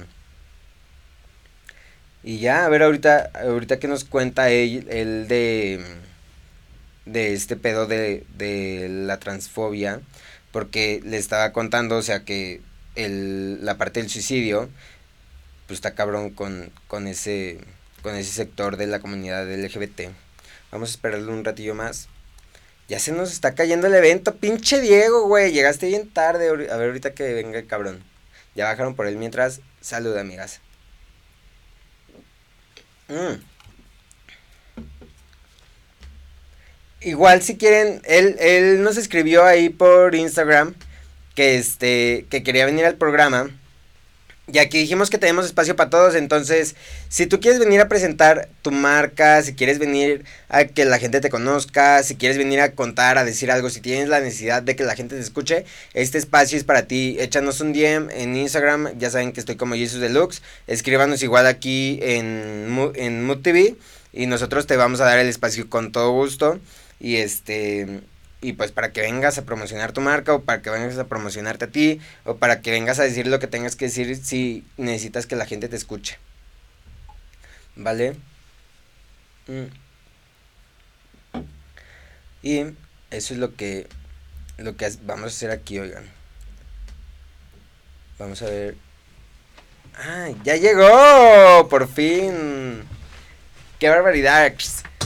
[2.23, 5.81] Y ya, a ver ahorita, ahorita que nos cuenta él, él de,
[7.11, 10.01] de este pedo de, de la transfobia,
[10.51, 12.61] porque le estaba contando, o sea, que
[12.95, 14.69] el, la parte del suicidio,
[15.67, 17.59] pues está cabrón con, con, ese,
[18.01, 20.09] con ese sector de la comunidad LGBT.
[20.71, 22.07] Vamos a esperarle un ratillo más.
[22.87, 26.87] Ya se nos está cayendo el evento, pinche Diego, güey, llegaste bien tarde, a ver
[26.87, 28.03] ahorita que venga el cabrón.
[28.55, 29.61] Ya bajaron por él mientras.
[29.79, 30.59] Salud, amigas.
[33.07, 33.48] Mm.
[37.01, 40.75] Igual si quieren, él, él nos escribió ahí por Instagram
[41.35, 43.49] que este que quería venir al programa
[44.51, 46.75] y aquí dijimos que tenemos espacio para todos, entonces,
[47.07, 51.21] si tú quieres venir a presentar tu marca, si quieres venir a que la gente
[51.21, 54.75] te conozca, si quieres venir a contar, a decir algo, si tienes la necesidad de
[54.75, 57.17] que la gente te escuche, este espacio es para ti.
[57.19, 61.99] Échanos un DM en Instagram, ya saben que estoy como Jesus Deluxe, escríbanos igual aquí
[62.01, 63.75] en, en Mood TV
[64.13, 66.59] y nosotros te vamos a dar el espacio con todo gusto.
[66.99, 68.01] Y este
[68.41, 71.65] y pues para que vengas a promocionar tu marca o para que vengas a promocionarte
[71.65, 75.25] a ti o para que vengas a decir lo que tengas que decir si necesitas
[75.25, 76.17] que la gente te escuche.
[77.75, 78.15] ¿Vale?
[79.47, 79.65] Mm.
[82.41, 82.59] Y
[83.11, 83.87] eso es lo que
[84.57, 86.05] lo que vamos a hacer aquí, oigan.
[88.17, 88.75] Vamos a ver.
[89.95, 90.29] ¡Ah!
[90.43, 91.67] ¡Ya llegó!
[91.69, 92.83] ¡Por fin!
[93.79, 94.53] ¡Qué barbaridad!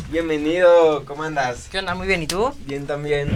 [0.09, 1.67] Bienvenido, ¿cómo andas?
[1.71, 1.95] ¿Qué onda?
[1.95, 2.53] Muy bien, ¿y tú?
[2.65, 3.29] Bien también.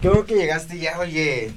[0.00, 1.52] Qué bueno que llegaste ya, oye.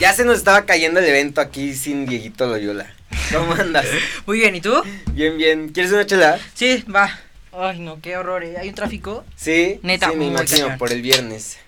[0.00, 2.94] Ya se nos estaba cayendo el evento aquí sin Dieguito Loyola.
[3.32, 3.86] ¿Cómo andas?
[4.26, 4.72] Muy bien, ¿y tú?
[5.12, 5.68] Bien, bien.
[5.68, 6.38] ¿Quieres una chela?
[6.54, 7.10] Sí, va.
[7.52, 8.44] Ay, no, qué horror.
[8.44, 8.56] ¿eh?
[8.58, 9.24] ¿Hay un tráfico?
[9.36, 10.78] Sí, Neta, sí, me imagino, cañón.
[10.78, 11.58] por el viernes.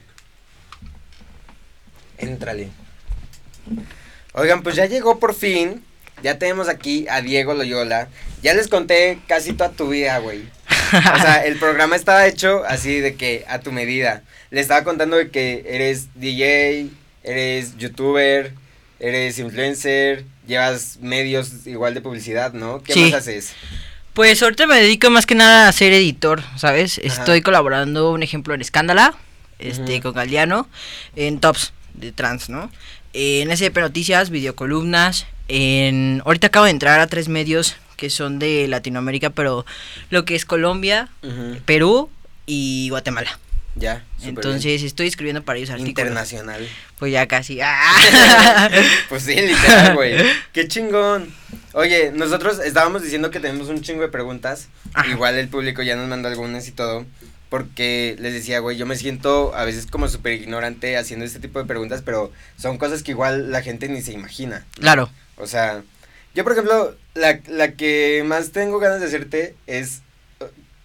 [2.16, 2.70] Éntrale.
[4.32, 5.84] Oigan, pues ya llegó por fin.
[6.22, 8.08] Ya tenemos aquí a Diego Loyola.
[8.42, 10.48] Ya les conté casi toda tu vida, güey.
[11.14, 14.22] O sea, el programa estaba hecho así de que a tu medida.
[14.50, 16.88] Le estaba contando de que eres DJ,
[17.24, 18.52] eres youtuber,
[19.00, 22.82] eres influencer, llevas medios igual de publicidad, ¿no?
[22.82, 23.00] ¿Qué Sí.
[23.04, 23.52] más haces?
[24.14, 26.98] Pues ahorita me dedico más que nada a ser editor, ¿sabes?
[26.98, 27.06] Ajá.
[27.06, 29.14] Estoy colaborando, un ejemplo, en Escándala,
[29.60, 30.68] este, con Galeano,
[31.14, 32.70] en Tops de Trans, ¿no?
[33.12, 36.20] En SDP Noticias, videocolumnas, en...
[36.24, 39.66] Ahorita acabo de entrar a tres medios que son de Latinoamérica, pero
[40.08, 41.10] lo que es Colombia.
[41.66, 42.08] Perú
[42.46, 43.38] y Guatemala.
[43.74, 44.04] Ya.
[44.22, 45.90] Entonces estoy escribiendo para ellos artículos.
[45.90, 46.66] Internacional.
[46.98, 47.60] Pues ya casi.
[47.62, 48.70] ¡Ah!
[49.08, 50.16] Pues sí, literal, güey.
[50.52, 51.32] Qué chingón.
[51.72, 54.68] Oye, nosotros estábamos diciendo que tenemos un chingo de preguntas.
[55.10, 57.04] Igual el público ya nos mandó algunas y todo.
[57.48, 61.58] Porque les decía, güey, yo me siento a veces como súper ignorante haciendo este tipo
[61.58, 64.66] de preguntas, pero son cosas que igual la gente ni se imagina.
[64.78, 65.08] Claro.
[65.36, 65.82] O sea,
[66.34, 70.02] yo por ejemplo, la, la que más tengo ganas de hacerte es,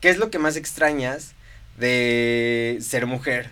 [0.01, 1.34] ¿qué es lo que más extrañas
[1.77, 3.49] de ser mujer?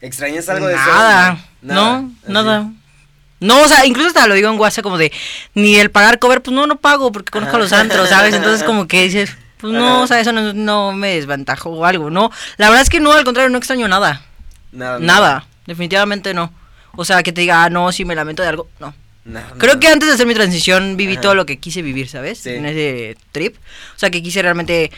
[0.00, 0.84] ¿Extrañas algo de eso?
[0.86, 2.70] Nada, no, nada.
[3.40, 5.12] No, o sea, incluso hasta lo digo en WhatsApp como de,
[5.54, 8.34] ni el pagar cover, pues no, no pago porque conozco a los antros, ¿sabes?
[8.34, 12.10] Entonces como que dices, pues no, o sea, eso no, no me desventajó o algo,
[12.10, 12.30] ¿no?
[12.56, 14.22] La verdad es que no, al contrario, no extraño nada.
[14.72, 14.98] Nada.
[14.98, 16.52] Nada, definitivamente no.
[16.96, 18.92] O sea, que te diga, ah, no, si me lamento de algo, no.
[19.58, 21.20] Creo que antes de hacer mi transición viví Ajá.
[21.20, 22.38] todo lo que quise vivir, ¿sabes?
[22.38, 22.50] Sí.
[22.50, 23.56] En ese trip.
[23.94, 24.90] O sea, que quise realmente...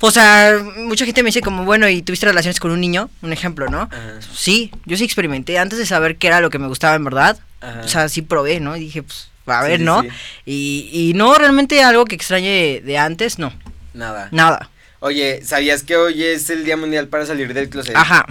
[0.00, 3.08] O sea, mucha gente me dice como, bueno, ¿y tuviste relaciones con un niño?
[3.22, 3.88] Un ejemplo, ¿no?
[4.34, 5.58] Sí, yo sí experimenté.
[5.58, 7.80] Antes de saber qué era lo que me gustaba en verdad, Ajá.
[7.82, 8.76] o sea, sí probé, ¿no?
[8.76, 10.02] Y dije, pues, a ver, sí, ¿no?
[10.02, 10.08] sí.
[10.44, 13.52] Y, y no, realmente algo que extrañe de antes, no.
[13.94, 14.28] Nada.
[14.30, 14.68] Nada.
[15.00, 17.94] Oye, ¿sabías que hoy es el Día Mundial para salir del closet?
[17.96, 18.26] Ajá.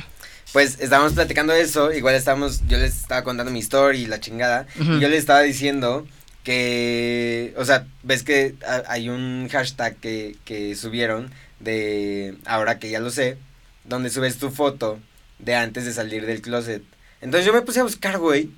[0.54, 4.68] Pues estábamos platicando eso, igual estábamos, yo les estaba contando mi story y la chingada,
[4.80, 6.08] y yo les estaba diciendo
[6.44, 12.90] que, o sea, ves que ha- hay un hashtag que, que subieron de, ahora que
[12.90, 13.38] ya lo sé,
[13.84, 15.00] donde subes tu foto
[15.40, 16.84] de antes de salir del closet.
[17.22, 18.50] Entonces yo me puse a buscar, güey,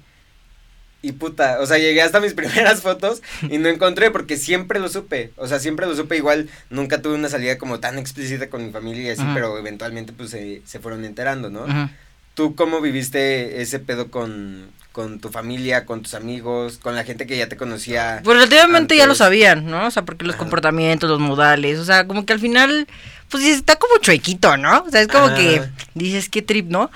[1.05, 4.89] y puta, o sea, llegué hasta mis primeras fotos y no encontré porque siempre lo
[4.89, 8.65] supe, o sea, siempre lo supe, igual nunca tuve una salida como tan explícita con
[8.65, 9.33] mi familia y así, Ajá.
[9.35, 11.65] pero eventualmente pues se, se fueron enterando, ¿no?
[11.65, 11.91] Ajá.
[12.33, 17.25] ¿Tú cómo viviste ese pedo con, con tu familia, con tus amigos, con la gente
[17.27, 18.19] que ya te conocía?
[18.25, 19.87] Pues relativamente ya lo sabían, ¿no?
[19.87, 22.87] O sea, porque los comportamientos, los modales, o sea, como que al final,
[23.29, 24.83] pues está como chuequito, ¿no?
[24.83, 25.35] O sea, es como Ajá.
[25.35, 25.61] que
[25.93, 26.91] dices, qué trip, ¿no?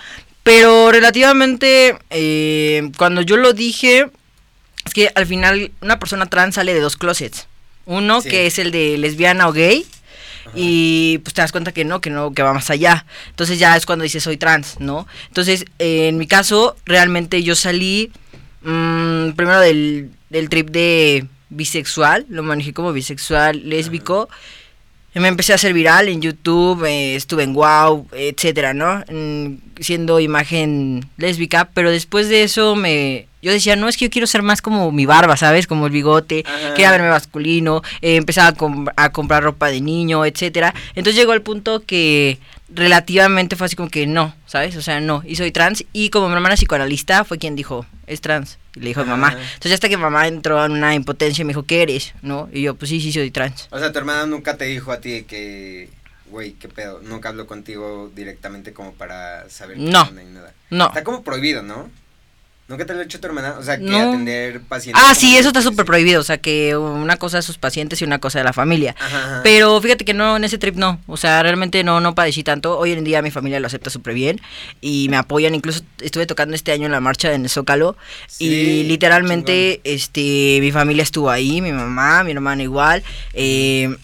[0.49, 4.09] Pero relativamente, eh, cuando yo lo dije,
[4.83, 7.45] es que al final una persona trans sale de dos closets.
[7.85, 8.29] Uno Sí.
[8.29, 9.85] que es el de lesbiana o gay.
[10.55, 13.05] Y pues te das cuenta que no, que no, que va más allá.
[13.29, 15.05] Entonces ya es cuando dices soy trans, ¿no?
[15.27, 18.11] Entonces, eh, en mi caso, realmente yo salí
[18.63, 24.29] mm, primero del, del trip de bisexual, lo manejé como bisexual, lésbico.
[25.19, 29.03] Me empecé a hacer viral en YouTube, eh, estuve en Wow, etcétera, ¿no?
[29.79, 34.27] Siendo imagen lésbica, pero después de eso me yo decía, no, es que yo quiero
[34.27, 35.65] ser más como mi barba, ¿sabes?
[35.65, 36.73] Como el bigote, Ajá.
[36.73, 40.73] quería verme masculino, eh, empezaba a, com- a comprar ropa de niño, etcétera.
[40.93, 42.37] Entonces llegó al punto que
[42.73, 44.75] relativamente fue así como que no, ¿sabes?
[44.75, 45.83] O sea, no, y soy trans.
[45.93, 48.57] Y como mi hermana psicoanalista fue quien dijo, es trans.
[48.75, 49.31] Y le dijo a mi mamá.
[49.31, 52.13] Entonces hasta que mamá entró en una impotencia y me dijo, ¿qué eres?
[52.21, 52.49] ¿No?
[52.53, 53.67] Y yo, pues sí, sí, soy trans.
[53.71, 55.89] O sea, tu hermana nunca te dijo a ti que,
[56.29, 60.03] güey, qué pedo, nunca habló contigo directamente como para saber qué No.
[60.03, 60.53] onda y nada.
[60.69, 60.87] No.
[60.87, 61.89] Está como prohibido, ¿no?
[62.69, 63.55] ¿Nunca te lo ha hecho tu hermana?
[63.57, 63.97] O sea, que No.
[63.97, 65.03] atender pacientes.
[65.03, 66.21] Ah, sí, eso está súper prohibido.
[66.21, 68.95] O sea, que una cosa de sus pacientes y una cosa de la familia.
[68.99, 69.39] Ajá, ajá.
[69.43, 71.01] Pero fíjate que no, en ese trip no.
[71.07, 72.77] O sea, realmente no, no padecí tanto.
[72.77, 74.39] Hoy en día mi familia lo acepta súper bien
[74.81, 75.55] y me apoyan.
[75.55, 77.97] Incluso estuve tocando este año en la marcha en el Zócalo.
[78.27, 83.01] Sí, y literalmente, este, mi familia estuvo ahí, mi mamá, mi hermana igual.
[83.33, 83.95] Eh,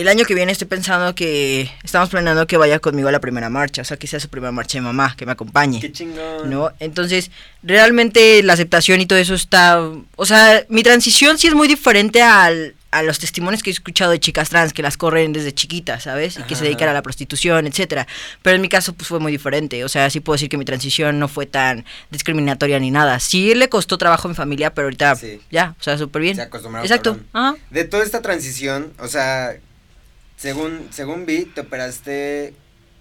[0.00, 3.50] el año que viene estoy pensando que estamos planeando que vaya conmigo a la primera
[3.50, 5.80] marcha, o sea, que sea su primera marcha de mamá, que me acompañe.
[5.80, 6.48] Qué chingón.
[6.48, 6.70] ¿no?
[6.80, 7.30] Entonces,
[7.62, 9.80] realmente la aceptación y todo eso está,
[10.16, 14.10] o sea, mi transición sí es muy diferente al, a los testimonios que he escuchado
[14.10, 16.38] de chicas trans que las corren desde chiquitas, ¿sabes?
[16.38, 18.06] Y que se dedican a la prostitución, etcétera.
[18.42, 20.64] Pero en mi caso pues fue muy diferente, o sea, sí puedo decir que mi
[20.64, 23.20] transición no fue tan discriminatoria ni nada.
[23.20, 25.16] Sí le costó trabajo a mi familia, pero ahorita
[25.50, 26.36] ya, o sea, súper bien.
[26.36, 27.12] Se acostumbraron, Exacto.
[27.12, 27.28] cabrón.
[27.32, 27.54] Ajá.
[27.70, 29.56] De toda esta transición, o sea,
[30.40, 32.54] según, según vi, te operaste,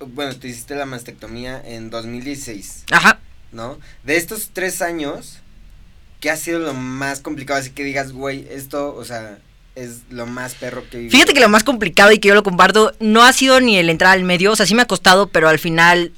[0.05, 2.83] bueno, te hiciste la mastectomía en 2016.
[2.91, 3.19] Ajá.
[3.53, 3.79] ¿No?
[4.03, 5.39] De estos tres años,
[6.19, 7.59] ¿qué ha sido lo más complicado?
[7.59, 9.37] Así que digas, güey, esto, o sea,
[9.75, 11.11] es lo más perro que vivido.
[11.13, 13.89] Fíjate que lo más complicado y que yo lo comparto no ha sido ni el
[13.89, 16.11] entrar al medio, o sea, sí me ha costado, pero al final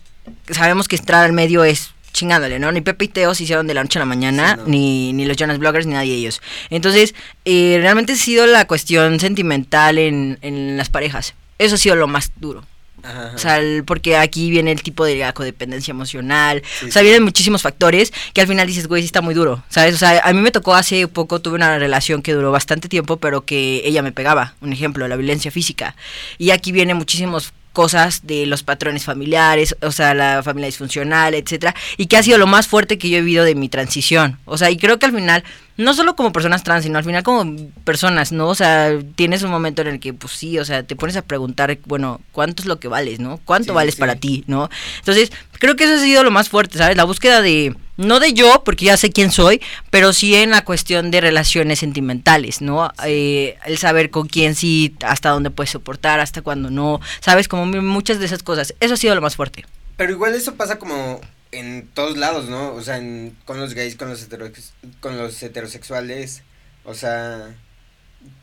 [0.49, 2.71] sabemos que entrar al medio es chingándole, ¿no?
[2.71, 5.37] Ni Pepe y Teo se hicieron de la noche a la mañana, ni, ni los
[5.37, 6.41] Jonas Bloggers, ni nadie de ellos.
[6.69, 11.33] Entonces, eh, realmente ha sido la cuestión sentimental en, en las parejas.
[11.57, 12.63] Eso ha sido lo más duro.
[13.03, 13.31] Ajá.
[13.33, 16.61] O sea, el- porque aquí viene el tipo de la codependencia emocional.
[16.79, 17.03] Sí, o sea, sí.
[17.05, 19.63] vienen muchísimos factores que al final dices, güey, sí está muy duro.
[19.69, 19.95] ¿Sabes?
[19.95, 23.17] O sea, a mí me tocó hace poco, tuve una relación que duró bastante tiempo,
[23.17, 24.53] pero que ella me pegaba.
[24.61, 25.95] Un ejemplo, la violencia física.
[26.37, 31.75] Y aquí vienen muchísimas cosas de los patrones familiares, o sea, la familia disfuncional, etcétera,
[31.97, 34.39] y que ha sido lo más fuerte que yo he vivido de mi transición.
[34.45, 35.43] O sea, y creo que al final,
[35.81, 38.47] no solo como personas trans, sino al final como personas, ¿no?
[38.49, 41.21] O sea, tienes un momento en el que, pues sí, o sea, te pones a
[41.21, 43.39] preguntar, bueno, ¿cuánto es lo que vales, no?
[43.45, 43.99] ¿Cuánto Sí, vales sí.
[43.99, 44.69] para ti, no?
[44.99, 46.97] Entonces, creo que eso ha sido lo más fuerte, ¿sabes?
[46.97, 50.63] La búsqueda de, no de yo, porque ya sé quién soy, pero sí en la
[50.63, 52.91] cuestión de relaciones sentimentales, ¿no?
[53.05, 57.47] Eh, el saber con quién sí, hasta dónde puedes soportar, hasta cuándo no, ¿sabes?
[57.47, 58.73] Como mu- muchas de esas cosas.
[58.79, 59.65] Eso ha sido lo más fuerte.
[59.97, 61.21] Pero igual eso pasa como
[61.51, 62.73] en todos lados, ¿no?
[62.73, 66.43] O sea, en- con los gays, con los, heterosex- con los heterosexuales.
[66.85, 67.55] O sea,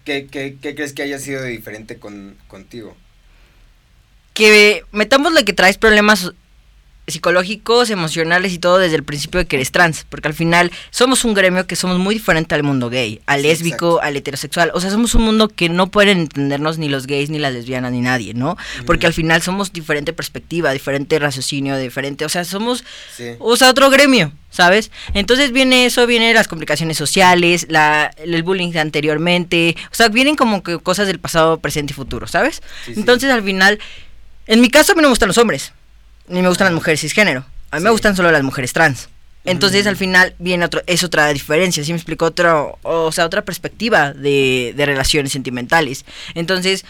[0.04, 2.96] ¿qué, qué, qué crees que haya sido de diferente con, contigo?
[4.34, 6.32] que metámosle que traes problemas
[7.09, 11.24] psicológicos, emocionales y todo desde el principio de que eres trans, porque al final somos
[11.24, 14.80] un gremio que somos muy diferente al mundo gay, al Sí, lésbico, al heterosexual, o
[14.80, 18.00] sea, somos un mundo que no pueden entendernos ni los gays, ni las lesbianas, ni
[18.00, 18.56] nadie, ¿no?
[18.86, 22.84] Porque al final somos diferente perspectiva, diferente raciocinio, diferente, o sea, somos,
[23.16, 23.24] Sí.
[23.38, 24.90] o sea, otro gremio, ¿sabes?
[25.14, 30.36] Entonces viene eso, viene las complicaciones sociales, la, el bullying de anteriormente, o sea, vienen
[30.36, 32.62] como que cosas del pasado, presente y futuro, ¿sabes?
[32.84, 32.92] Sí.
[32.96, 33.78] Entonces al final,
[34.46, 35.72] en mi caso a mí no me gustan los hombres,
[36.29, 39.09] ni me gustan las mujeres cisgénero, a mí me gustan solo las mujeres trans.
[39.45, 42.26] Entonces al final viene otro, es otra diferencia, ¿sí me explico?
[42.26, 46.05] Otro, o sea, otra perspectiva de, de relaciones sentimentales.
[46.35, 46.85] Entonces,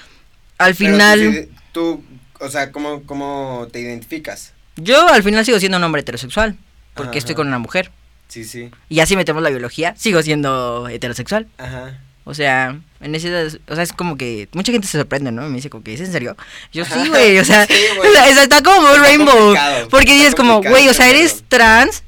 [0.56, 1.48] al final...
[1.72, 2.02] Tú,
[2.40, 4.54] o sea, ¿cómo, ¿cómo te identificas?
[4.76, 6.56] Yo al final sigo siendo un hombre heterosexual,
[6.94, 7.92] porque estoy con una mujer.
[8.28, 8.70] Sí, sí.
[8.88, 11.46] Y así metemos la biología, sigo siendo heterosexual.
[11.58, 12.00] Ajá.
[12.28, 15.48] O sea, en ese, o sea, es como que mucha gente se sorprende, ¿no?
[15.48, 16.36] Me dice como que es en serio.
[16.74, 17.62] Yo sí, güey, o sea,
[18.42, 19.54] está como muy rainbow.
[19.88, 22.02] Porque dices como, güey, o sea, eres trans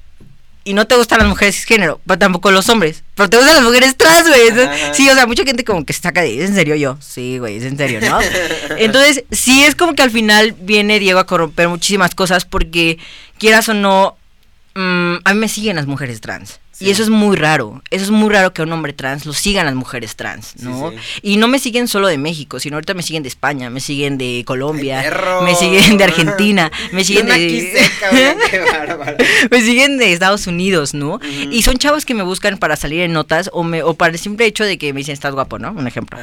[0.62, 3.02] y no te gustan las mujeres cisgénero, pero tampoco los hombres.
[3.14, 4.68] Pero te gustan las mujeres trans, güey.
[4.92, 6.98] Sí, o sea, mucha gente como que se saca de, ¿es en serio yo?
[7.00, 8.18] Sí, güey, es en serio, ¿no?
[8.76, 12.98] Entonces, sí es como que al final viene Diego a corromper muchísimas cosas porque,
[13.38, 14.18] quieras o no,
[14.74, 16.60] mm, a mí me siguen las mujeres trans.
[16.80, 17.82] Y eso es muy raro.
[17.90, 20.90] Eso es muy raro que a un hombre trans lo sigan las mujeres trans, ¿no?
[21.20, 24.16] Y no me siguen solo de México, sino ahorita me siguen de España, me siguen
[24.16, 25.04] de Colombia,
[25.44, 27.86] me siguen de Argentina, me siguen de.
[29.50, 31.20] me siguen de Estados Unidos, ¿no?
[31.50, 34.18] Y son chavos que me buscan para salir en notas o, me, o para el
[34.18, 35.72] simple hecho de que me dicen estás guapo, ¿no?
[35.72, 36.18] Un ejemplo.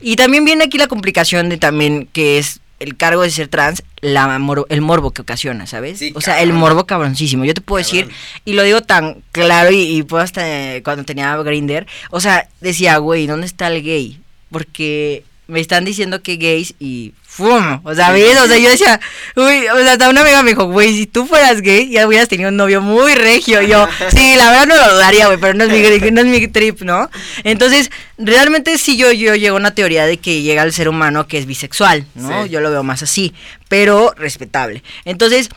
[0.00, 3.84] Y también viene aquí la complicación de también que es el cargo de ser trans,
[4.00, 6.02] la el morbo que ocasiona, ¿sabes?
[6.14, 7.44] o sea, el morbo cabroncísimo.
[7.44, 8.08] Yo te puedo decir,
[8.44, 12.48] y lo digo tan claro, y, y puedo hasta eh, cuando tenía Grinder, o sea,
[12.60, 14.18] decía, güey, ¿dónde está el gay?
[14.50, 17.80] Porque me están diciendo que gays y ¡fum!
[17.84, 18.38] O sea, ¿ves?
[18.40, 19.00] O sea, yo decía,
[19.36, 22.28] uy, o sea, hasta una amiga me dijo, güey, si tú fueras gay, ya hubieras
[22.28, 23.62] tenido un novio muy regio.
[23.62, 26.48] yo, sí, la verdad no lo dudaría, güey, pero no es, mi, no es mi
[26.48, 27.10] trip, ¿no?
[27.44, 31.26] Entonces, realmente sí yo, yo llego a una teoría de que llega el ser humano
[31.26, 32.46] que es bisexual, ¿no?
[32.46, 33.34] Yo lo veo más así,
[33.68, 34.82] pero respetable.
[35.04, 35.50] Entonces,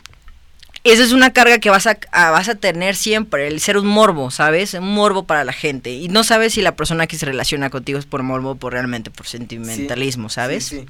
[0.92, 4.30] eso es una carga que vas a, vas a tener siempre, el ser un morbo,
[4.30, 4.74] ¿sabes?
[4.74, 5.90] Un morbo para la gente.
[5.92, 8.74] Y no sabes si la persona que se relaciona contigo es por morbo o por
[8.74, 10.66] realmente por sentimentalismo, ¿sabes?
[10.66, 10.86] Sí,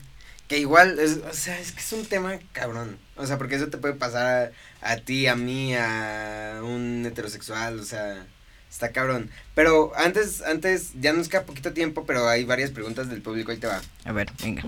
[0.49, 2.99] Que igual, es, o sea, es que es un tema cabrón.
[3.17, 7.79] O sea, porque eso te puede pasar a, a ti, a mí, a un heterosexual,
[7.79, 8.27] o sea,
[8.71, 9.31] está cabrón.
[9.55, 13.59] Pero antes, antes, ya nos queda poquito tiempo, pero hay varias preguntas del público, ahí
[13.59, 13.81] te va.
[14.05, 14.65] A ver, venga.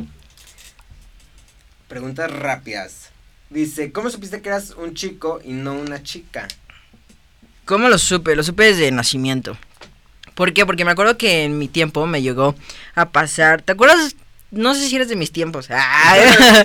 [1.89, 3.11] Preguntas rápidas.
[3.51, 6.49] Dice, ¿cómo supiste que eras un chico y no una chica?
[7.65, 8.35] ¿Cómo lo supe?
[8.35, 9.57] Lo supe desde nacimiento.
[10.35, 10.67] ¿Por qué?
[10.67, 12.55] Porque me acuerdo que en mi tiempo me llegó
[12.95, 13.63] a pasar.
[13.63, 14.17] ¿Te acuerdas?
[14.51, 15.69] No sé si eres de mis tiempos.
[15.71, 16.17] Ah.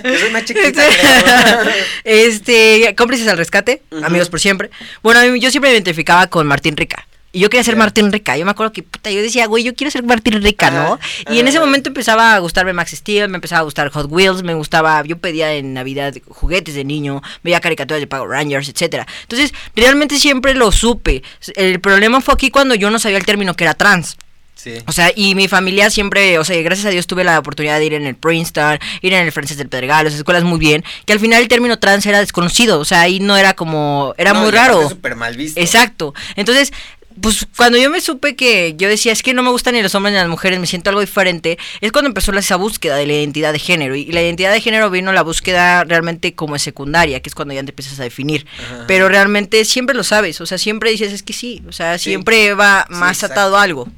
[0.02, 0.84] soy una chiquita.
[2.04, 4.70] este, cómplices al rescate, amigos por siempre.
[5.02, 7.06] Bueno, yo siempre me identificaba con Martín Rica.
[7.32, 8.36] Y yo quería ser Martín Rica.
[8.36, 10.98] Yo me acuerdo que puta, yo decía, güey, yo quiero ser Martín Rica, ¿no?
[11.30, 14.42] y en ese momento empezaba a gustarme Max Steel, me empezaba a gustar Hot Wheels,
[14.42, 19.06] me gustaba, yo pedía en Navidad juguetes de niño, veía caricaturas de Power Rangers, etcétera.
[19.22, 21.22] Entonces, realmente siempre lo supe.
[21.54, 24.16] El problema fue aquí cuando yo no sabía el término que era trans.
[24.54, 24.74] Sí.
[24.86, 27.86] O sea, y mi familia siempre, o sea, gracias a Dios tuve la oportunidad de
[27.86, 31.12] ir en el Princeton, ir en el Francés del Pedregal, las escuelas muy bien, que
[31.12, 34.52] al final el término trans era desconocido, o sea, ahí no era como, era muy
[34.52, 34.88] raro.
[34.88, 35.58] súper mal visto.
[35.58, 36.14] Exacto.
[36.36, 36.72] Entonces,
[37.20, 39.94] pues cuando yo me supe que yo decía, es que no me gustan ni los
[39.94, 43.12] hombres ni las mujeres, me siento algo diferente, es cuando empezó esa búsqueda de la
[43.12, 43.94] identidad de género.
[43.94, 47.62] Y la identidad de género vino la búsqueda realmente como secundaria, que es cuando ya
[47.62, 48.46] te empiezas a definir.
[48.86, 52.54] Pero realmente siempre lo sabes, o sea, siempre dices, es que sí, o sea, siempre
[52.54, 53.88] va más atado a algo.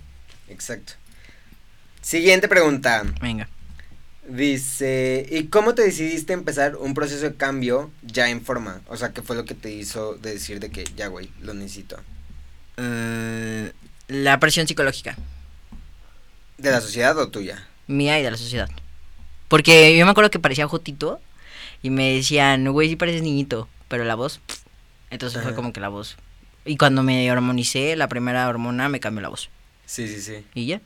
[0.48, 0.94] Exacto.
[2.00, 3.04] Siguiente pregunta.
[3.20, 3.48] Venga.
[4.26, 8.80] Dice, ¿y cómo te decidiste empezar un proceso de cambio ya en forma?
[8.88, 11.52] O sea, ¿qué fue lo que te hizo de decir de que ya, güey, lo
[11.52, 11.98] necesito?
[12.76, 13.72] Eh,
[14.08, 15.16] la presión psicológica.
[16.58, 17.66] ¿De la sociedad o tuya?
[17.86, 18.68] Mía y de la sociedad.
[19.48, 21.20] Porque yo me acuerdo que parecía Jotito
[21.82, 24.40] y me decían, güey, sí pareces niñito, pero la voz.
[25.10, 26.16] Entonces fue como que la voz.
[26.64, 29.50] Y cuando me hormonicé, la primera hormona me cambió la voz.
[29.86, 30.44] Sí, sí, sí.
[30.54, 30.80] Y ya,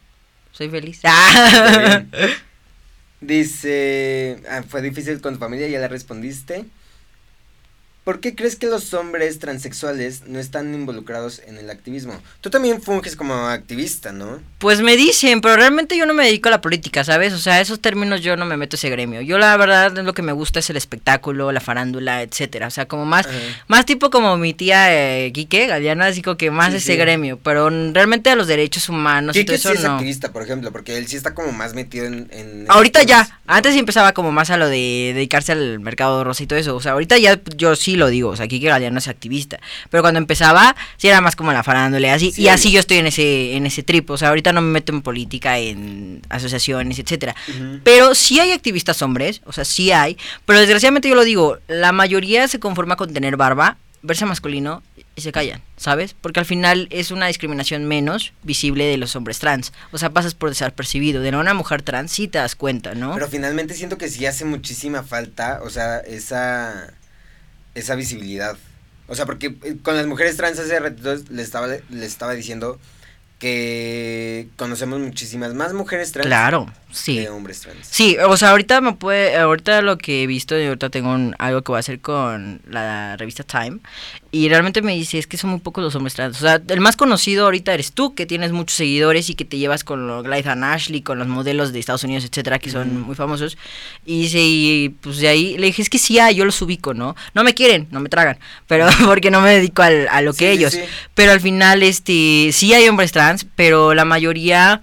[0.52, 1.00] soy feliz.
[3.20, 6.64] Dice, ah, fue difícil con tu familia, ya le respondiste.
[8.08, 12.14] ¿Por qué crees que los hombres transexuales no están involucrados en el activismo?
[12.40, 14.40] Tú también funges como activista, ¿no?
[14.56, 17.34] Pues me dicen, pero realmente yo no me dedico a la política, ¿sabes?
[17.34, 19.20] O sea, esos términos yo no me meto ese gremio.
[19.20, 22.68] Yo la verdad lo que me gusta es el espectáculo, la farándula, etcétera.
[22.68, 23.28] O sea, como más,
[23.66, 27.38] más tipo como mi tía eh, Quique, Galeana, así como que más ese gremio.
[27.42, 30.96] Pero realmente a los derechos humanos y todo eso sí es activista, por ejemplo, porque
[30.96, 32.64] él sí está como más metido en...
[32.68, 36.46] ahorita ya, antes sí empezaba como más a lo de dedicarse al mercado rosa y
[36.46, 36.74] todo eso.
[36.74, 39.58] O sea, ahorita ya yo sí lo digo, o sea, aquí que no es activista,
[39.90, 43.06] pero cuando empezaba sí era más como la farándula, así, y así yo estoy en
[43.06, 47.34] ese en ese trip, o sea, ahorita no me meto en política, en asociaciones, etcétera.
[47.84, 51.92] Pero sí hay activistas hombres, o sea, sí hay, pero desgraciadamente yo lo digo, la
[51.92, 54.82] mayoría se conforma con tener barba, verse masculino
[55.18, 56.14] y se callan, ¿sabes?
[56.20, 59.72] Porque al final es una discriminación menos visible de los hombres trans.
[59.90, 61.20] O sea, pasas por desapercibido.
[61.22, 63.14] De una mujer trans sí te das cuenta, ¿no?
[63.14, 66.94] Pero finalmente siento que sí hace muchísima falta, o sea, esa
[67.78, 68.56] esa visibilidad.
[69.06, 72.78] O sea, porque eh, con las mujeres trans hace ratito les estaba, les estaba diciendo
[73.38, 77.16] que conocemos muchísimas más mujeres trans claro, sí.
[77.16, 77.78] que hombres trans.
[77.88, 81.36] Sí, o sea, ahorita me puede, ahorita lo que he visto, y ahorita tengo un-
[81.38, 83.78] algo que voy a hacer con la revista Time,
[84.30, 86.36] y realmente me dice, es que son muy pocos los hombres trans.
[86.36, 89.56] O sea, el más conocido ahorita eres tú, que tienes muchos seguidores y que te
[89.56, 93.00] llevas con los Glyde and Ashley, con los modelos de Estados Unidos, etcétera, que son
[93.02, 93.56] muy famosos.
[94.04, 96.92] Y dice, y pues de ahí le dije, es que sí hay, yo los ubico,
[96.92, 97.16] ¿no?
[97.34, 100.50] No me quieren, no me tragan, pero porque no me dedico al- a lo que
[100.50, 100.72] Sí, sí, ellos.
[100.74, 100.80] sí.
[101.14, 104.82] Pero al final, este, sí hay hombres trans, pero la mayoría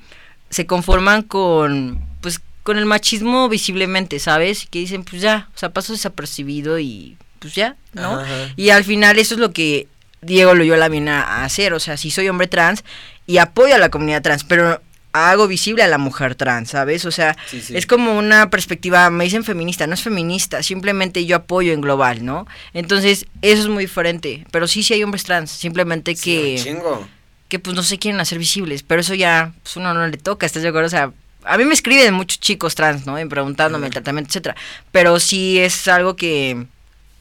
[0.49, 4.65] se conforman con, pues, con el machismo visiblemente, ¿sabes?
[4.71, 7.15] Que dicen, pues ya, o sea, paso desapercibido y
[7.45, 8.19] pues ya, ¿no?
[8.19, 8.53] Ajá.
[8.55, 9.87] Y al final eso es lo que
[10.21, 12.83] Diego Loyola viene a hacer, o sea, sí soy hombre trans
[13.27, 14.81] y apoyo a la comunidad trans, pero
[15.11, 17.05] hago visible a la mujer trans, ¿sabes?
[17.05, 17.77] O sea, Sí, sí.
[17.77, 22.25] es como una perspectiva, me dicen feminista, no es feminista, simplemente yo apoyo en global,
[22.25, 22.47] ¿no?
[22.73, 27.07] Entonces, eso es muy diferente, pero sí, sí hay hombres trans, simplemente que chingo.
[27.47, 30.45] que pues no se quieren hacer visibles, pero eso ya pues uno no le toca,
[30.47, 30.87] ¿estás de acuerdo?
[30.87, 31.11] O sea,
[31.45, 33.17] a mí me escriben muchos chicos trans, ¿no?
[33.19, 34.55] Y preguntándome el tratamiento, etcétera,
[34.91, 36.65] pero sí es algo que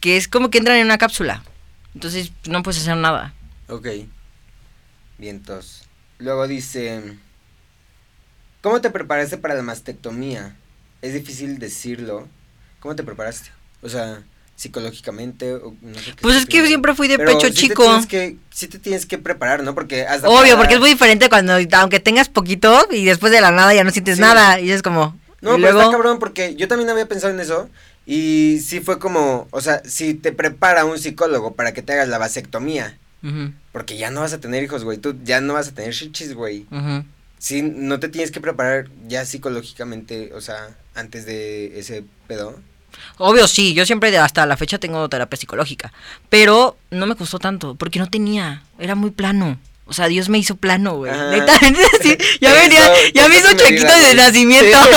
[0.04, 1.42] que es como que entran en una cápsula.
[1.94, 3.32] Entonces no puedes hacer nada.
[3.68, 3.88] Ok.
[5.16, 5.84] Vientos.
[6.18, 7.16] Luego dice,
[8.60, 10.56] ¿cómo te preparaste para la mastectomía?
[11.00, 12.28] Es difícil decirlo.
[12.80, 13.48] ¿Cómo te preparaste?
[13.80, 14.22] O sea,
[14.56, 16.68] psicológicamente o no sé qué Pues es que primero.
[16.68, 17.84] siempre fui de Pero pecho sí chico.
[18.06, 19.74] que, sí te tienes que preparar, ¿no?
[19.74, 23.40] Porque hasta Obvio, para- porque es muy diferente cuando aunque tengas poquito y después de
[23.40, 24.20] la nada ya no sientes Sí.
[24.20, 27.40] nada y es como No, pero luego está cabrón porque yo también había pensado en
[27.40, 27.70] eso
[28.06, 32.08] y sí fue como, o sea, si te prepara un psicólogo para que te hagas
[32.08, 32.98] la vasectomía,
[33.72, 36.34] porque ya no vas a tener hijos, güey, tú ya no vas a tener chichis,
[36.34, 36.66] güey.
[36.70, 37.04] ujú.
[37.38, 42.58] Sí, no te tienes que preparar ya psicológicamente, o sea, antes de ese pedo.
[43.18, 45.92] Obvio, sí, yo siempre hasta la fecha tengo terapia psicológica,
[46.28, 49.58] pero no me costó tanto, porque no tenía, era muy plano.
[49.86, 51.12] O sea, Dios me hizo plano, güey.
[51.30, 51.58] Neta,
[52.02, 52.80] sí, ya venía,
[53.12, 54.78] ya me hizo chiquito de nacimiento.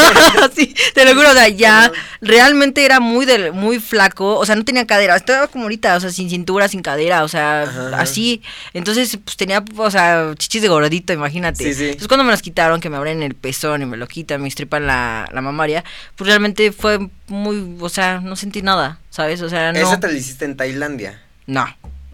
[0.56, 4.56] Sí, te lo juro, o sea, ya realmente era muy del, muy flaco, o sea,
[4.56, 8.02] no tenía cadera, estaba como ahorita, o sea, sin cintura, sin cadera, o sea, Ajá.
[8.02, 8.42] así.
[8.74, 11.64] Entonces, pues tenía, o sea, chichis de gordito, imagínate.
[11.64, 11.86] Sí, sí.
[11.86, 14.48] Entonces, cuando me las quitaron, que me abren el pezón y me lo quitan, me
[14.48, 15.84] estripan la, la mamaria,
[16.16, 19.42] pues realmente fue muy, o sea, no sentí nada, ¿sabes?
[19.42, 19.80] O sea, no.
[19.80, 21.68] Eso te lo hiciste en Tailandia, No,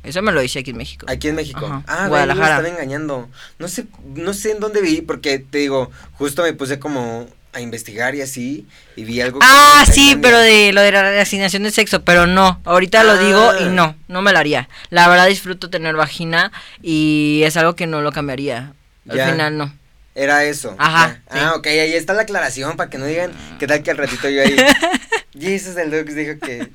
[0.04, 1.06] eso me lo hice aquí en México.
[1.10, 1.66] aquí en México.
[1.66, 2.58] Ajá, Ah, güey, me Guadalajara.
[2.58, 3.30] están engañando.
[3.60, 3.86] No sé,
[4.16, 8.22] no sé en dónde vi, porque te digo, justo me puse como a investigar y
[8.22, 9.38] así, y vi algo.
[9.44, 13.52] Ah, sí, pero de lo de la asignación de sexo, pero no, ahorita lo digo
[13.52, 13.60] Ah.
[13.62, 14.70] y no, no me lo haría.
[14.90, 16.52] La verdad disfruto tener vagina
[16.82, 18.74] y es algo que no lo cambiaría.
[19.08, 19.30] Al Ya.
[19.30, 19.74] final no.
[20.16, 20.76] Era eso.
[20.80, 21.22] Ajá.
[21.30, 24.30] Ah, ok, ahí está la aclaración para que no digan qué tal que al ratito
[24.30, 24.56] yo ahí.
[25.40, 26.70] Jesus el Dux dijo que.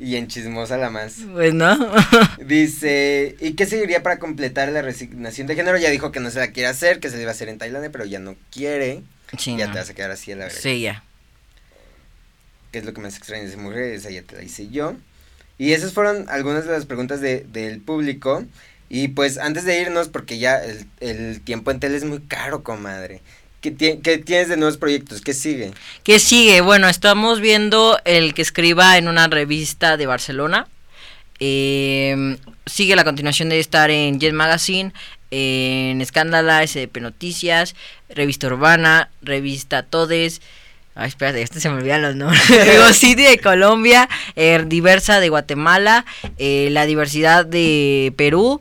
[0.00, 1.18] Y en chismosa la más.
[1.30, 1.76] Pues no.
[2.46, 5.76] Dice, ¿y qué seguiría para completar la resignación de género?
[5.76, 7.58] Ya dijo que no se la quiere hacer, que se le iba a hacer en
[7.58, 9.02] Tailandia, pero ya no quiere.
[9.36, 9.72] Sí, ya no.
[9.74, 10.58] te vas a quedar así a la verdad.
[10.58, 11.04] Sí, ya.
[12.72, 13.92] ¿Qué es lo que más extraña de esa mujer?
[13.92, 14.94] Esa ya te la hice yo.
[15.58, 18.46] Y esas fueron algunas de las preguntas de, del público.
[18.88, 22.62] Y pues antes de irnos, porque ya el, el tiempo en tele es muy caro,
[22.62, 23.20] comadre.
[23.60, 25.20] ¿Qué, ti- qué tienes de nuevos proyectos?
[25.20, 25.72] ¿Qué sigue?
[26.02, 26.60] ¿Qué sigue?
[26.62, 30.66] Bueno, estamos viendo el que escriba en una revista de Barcelona.
[31.40, 32.36] Eh,
[32.66, 34.92] sigue la continuación de estar en Jet Magazine,
[35.30, 37.74] en Escándala, SDP Noticias,
[38.08, 40.40] Revista Urbana, Revista Todes.
[40.94, 42.42] Ay, espérate, este se me olvidan los nombres.
[42.48, 46.04] Digo, City de Colombia, eh, Diversa de Guatemala,
[46.38, 48.60] eh, La Diversidad de Perú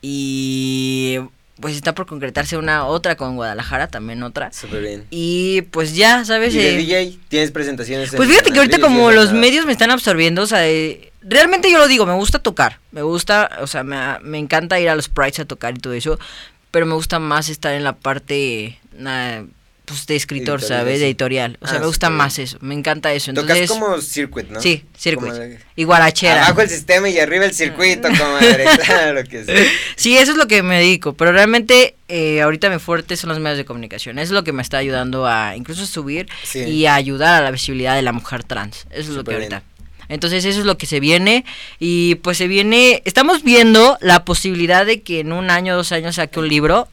[0.00, 1.18] y
[1.60, 4.52] pues está por concretarse una otra con Guadalajara, también otra.
[4.52, 5.04] Súper bien.
[5.10, 6.54] Y pues ya, ¿sabes?
[6.54, 7.18] ¿Y de Eh, DJ?
[7.28, 8.12] ¿Tienes presentaciones?
[8.12, 9.38] en pues fíjate que ahorita como los nada?
[9.38, 13.02] medios me están absorbiendo, o sea, eh, realmente yo lo digo, me gusta tocar, me
[13.02, 16.18] gusta, o sea, me, me encanta ir a los prides a tocar y todo eso,
[16.70, 18.78] pero me gusta más estar en la parte,
[19.86, 20.94] pues, de escritor, Editorial, ¿sabes?
[20.94, 21.00] sí.
[21.00, 23.70] De editorial, o sea, Ah, me gusta más eso, me encanta eso, Tocas entonces...
[23.70, 24.60] como circuit, ¿no?
[24.60, 25.32] Sí, circuit.
[25.32, 26.44] De- Y guarachera.
[26.44, 28.64] Abajo el sistema y arriba el circuito, comadre.
[28.84, 29.52] claro que sí.
[29.96, 33.38] Sí, eso es lo que me dedico, pero realmente eh, ahorita mi fuerte son los
[33.40, 34.18] medios de comunicación.
[34.18, 36.60] Eso es lo que me está ayudando a incluso subir Sí.
[36.60, 38.86] y a ayudar a la visibilidad de la mujer trans.
[38.90, 39.62] Eso es lo que bien.
[40.08, 41.44] Entonces eso es lo que se viene
[41.78, 46.16] y pues se viene, estamos viendo la posibilidad de que en un año, dos años
[46.16, 46.88] saque un libro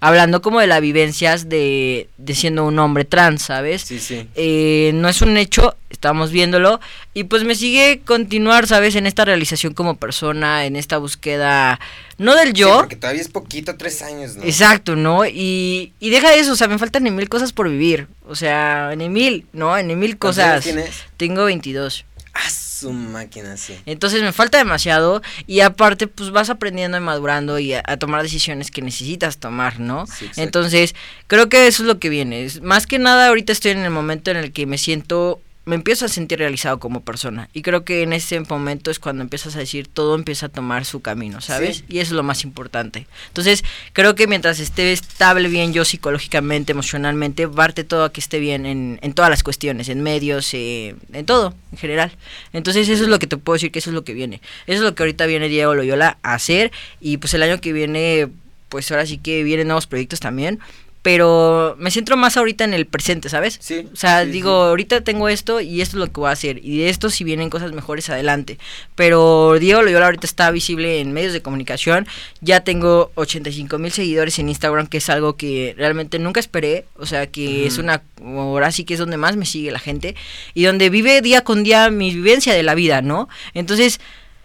[0.00, 3.82] hablando como de las vivencias de, de siendo un hombre trans, ¿sabes?
[3.82, 4.28] Sí, sí.
[4.34, 6.80] Eh, no es un hecho, estamos viéndolo
[7.12, 8.94] y pues me sigue continuar, ¿sabes?
[8.96, 11.80] En esta realización como persona, en esta búsqueda,
[12.18, 14.44] no del Sí, yo, porque todavía es poquito, tres años, ¿no?
[14.44, 15.26] Exacto, ¿no?
[15.26, 18.06] Y, y deja eso, o sea, me faltan en mil cosas por vivir.
[18.26, 19.76] O sea, en mil, ¿no?
[19.76, 20.64] En mil ¿Cuántos años cosas.
[20.64, 20.90] tienes?
[21.16, 22.04] Tengo 22.
[22.34, 23.78] A su máquina, sí.
[23.86, 28.22] Entonces me falta demasiado y aparte pues vas aprendiendo y madurando y a, a tomar
[28.22, 30.06] decisiones que necesitas tomar, ¿no?
[30.06, 30.28] Sí.
[30.36, 30.94] Entonces
[31.28, 32.48] creo que eso es lo que viene.
[32.62, 36.04] Más que nada ahorita estoy en el momento en el que me siento me empiezo
[36.04, 39.60] a sentir realizado como persona y creo que en ese momento es cuando empiezas a
[39.60, 41.78] decir todo empieza a tomar su camino, ¿sabes?
[41.78, 41.84] Sí.
[41.88, 43.06] Y eso es lo más importante.
[43.28, 48.40] Entonces, creo que mientras esté estable bien yo psicológicamente, emocionalmente, parte todo a que esté
[48.40, 52.12] bien en, en todas las cuestiones, en medios, eh, en todo, en general.
[52.52, 54.42] Entonces, eso es lo que te puedo decir que eso es lo que viene.
[54.66, 57.72] Eso es lo que ahorita viene Diego Loyola a hacer y pues el año que
[57.72, 58.28] viene,
[58.68, 60.60] pues ahora sí que vienen nuevos proyectos también.
[61.04, 63.58] Pero me centro más ahorita en el presente, ¿sabes?
[63.60, 63.86] Sí.
[63.92, 66.64] O sea, sí, digo, ahorita tengo esto y esto es lo que voy a hacer.
[66.64, 68.58] Y de esto si vienen cosas mejores adelante.
[68.94, 72.06] Pero Diego Loyola ahorita está visible en medios de comunicación.
[72.40, 76.86] Ya tengo 85 mil seguidores en Instagram, que es algo que realmente nunca esperé.
[76.96, 78.02] O sea, que es una...
[78.24, 80.16] Ahora sí que es donde más me sigue la gente.
[80.54, 83.28] Y donde vive día con día mi vivencia de la vida, ¿no?
[83.52, 84.00] Entonces...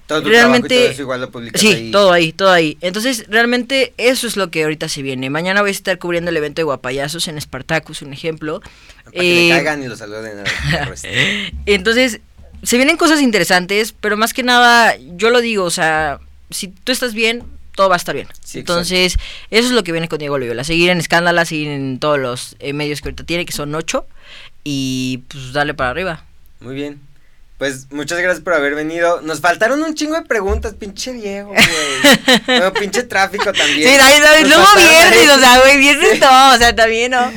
[0.09, 1.91] Todo tu realmente trabajo y todo eso igual lo publicas sí ahí.
[1.91, 5.69] todo ahí todo ahí entonces realmente eso es lo que ahorita se viene mañana voy
[5.69, 9.49] a estar cubriendo el evento de guapayazos en Spartacus un ejemplo Para que le Eh,
[9.51, 10.43] caigan y lo saluden
[11.65, 12.19] entonces,
[12.63, 16.91] se vienen cosas interesantes, pero más que nada, yo lo digo, o sea, si tú
[16.91, 17.43] estás bien,
[17.75, 18.27] todo va a estar bien.
[18.43, 19.15] Sí, Entonces,
[19.51, 20.63] eso es lo que viene con Diego Loyola.
[20.65, 24.05] Seguir en Escándala, seguir en todos los eh, medios que ahorita tiene, que son ocho,
[24.65, 26.25] y pues darle para arriba.
[26.59, 26.99] Muy bien.
[27.59, 29.19] Pues muchas gracias por haber venido.
[29.19, 31.59] Nos faltaron un chingo de preguntas, pinche Diego, güey.
[32.47, 33.89] bueno, pinche tráfico también.
[33.89, 37.29] Sí, ahí, Nos luego viernes, o sea, güey, viernes no, o sea, también no.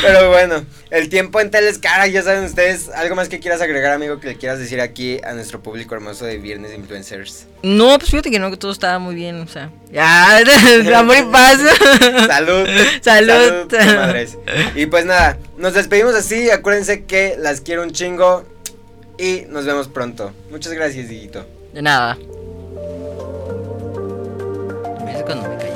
[0.00, 2.88] Pero bueno, el tiempo en tele es cara, ya saben ustedes.
[2.88, 6.24] ¿Algo más que quieras agregar, amigo, que le quieras decir aquí a nuestro público hermoso
[6.24, 7.46] de Viernes Influencers?
[7.62, 10.38] No, pues fíjate que no, que todo estaba muy bien, o sea, ya,
[10.98, 11.58] amor y paz.
[12.26, 12.66] Salud.
[13.02, 13.68] Salud.
[13.68, 14.38] comadres.
[14.74, 16.48] Y pues nada, nos despedimos así.
[16.48, 18.55] Acuérdense que las quiero un chingo.
[19.18, 20.32] Y nos vemos pronto.
[20.50, 21.44] Muchas gracias, Diguito.
[21.72, 22.16] De nada.
[25.08, 25.75] Es cuando me callé.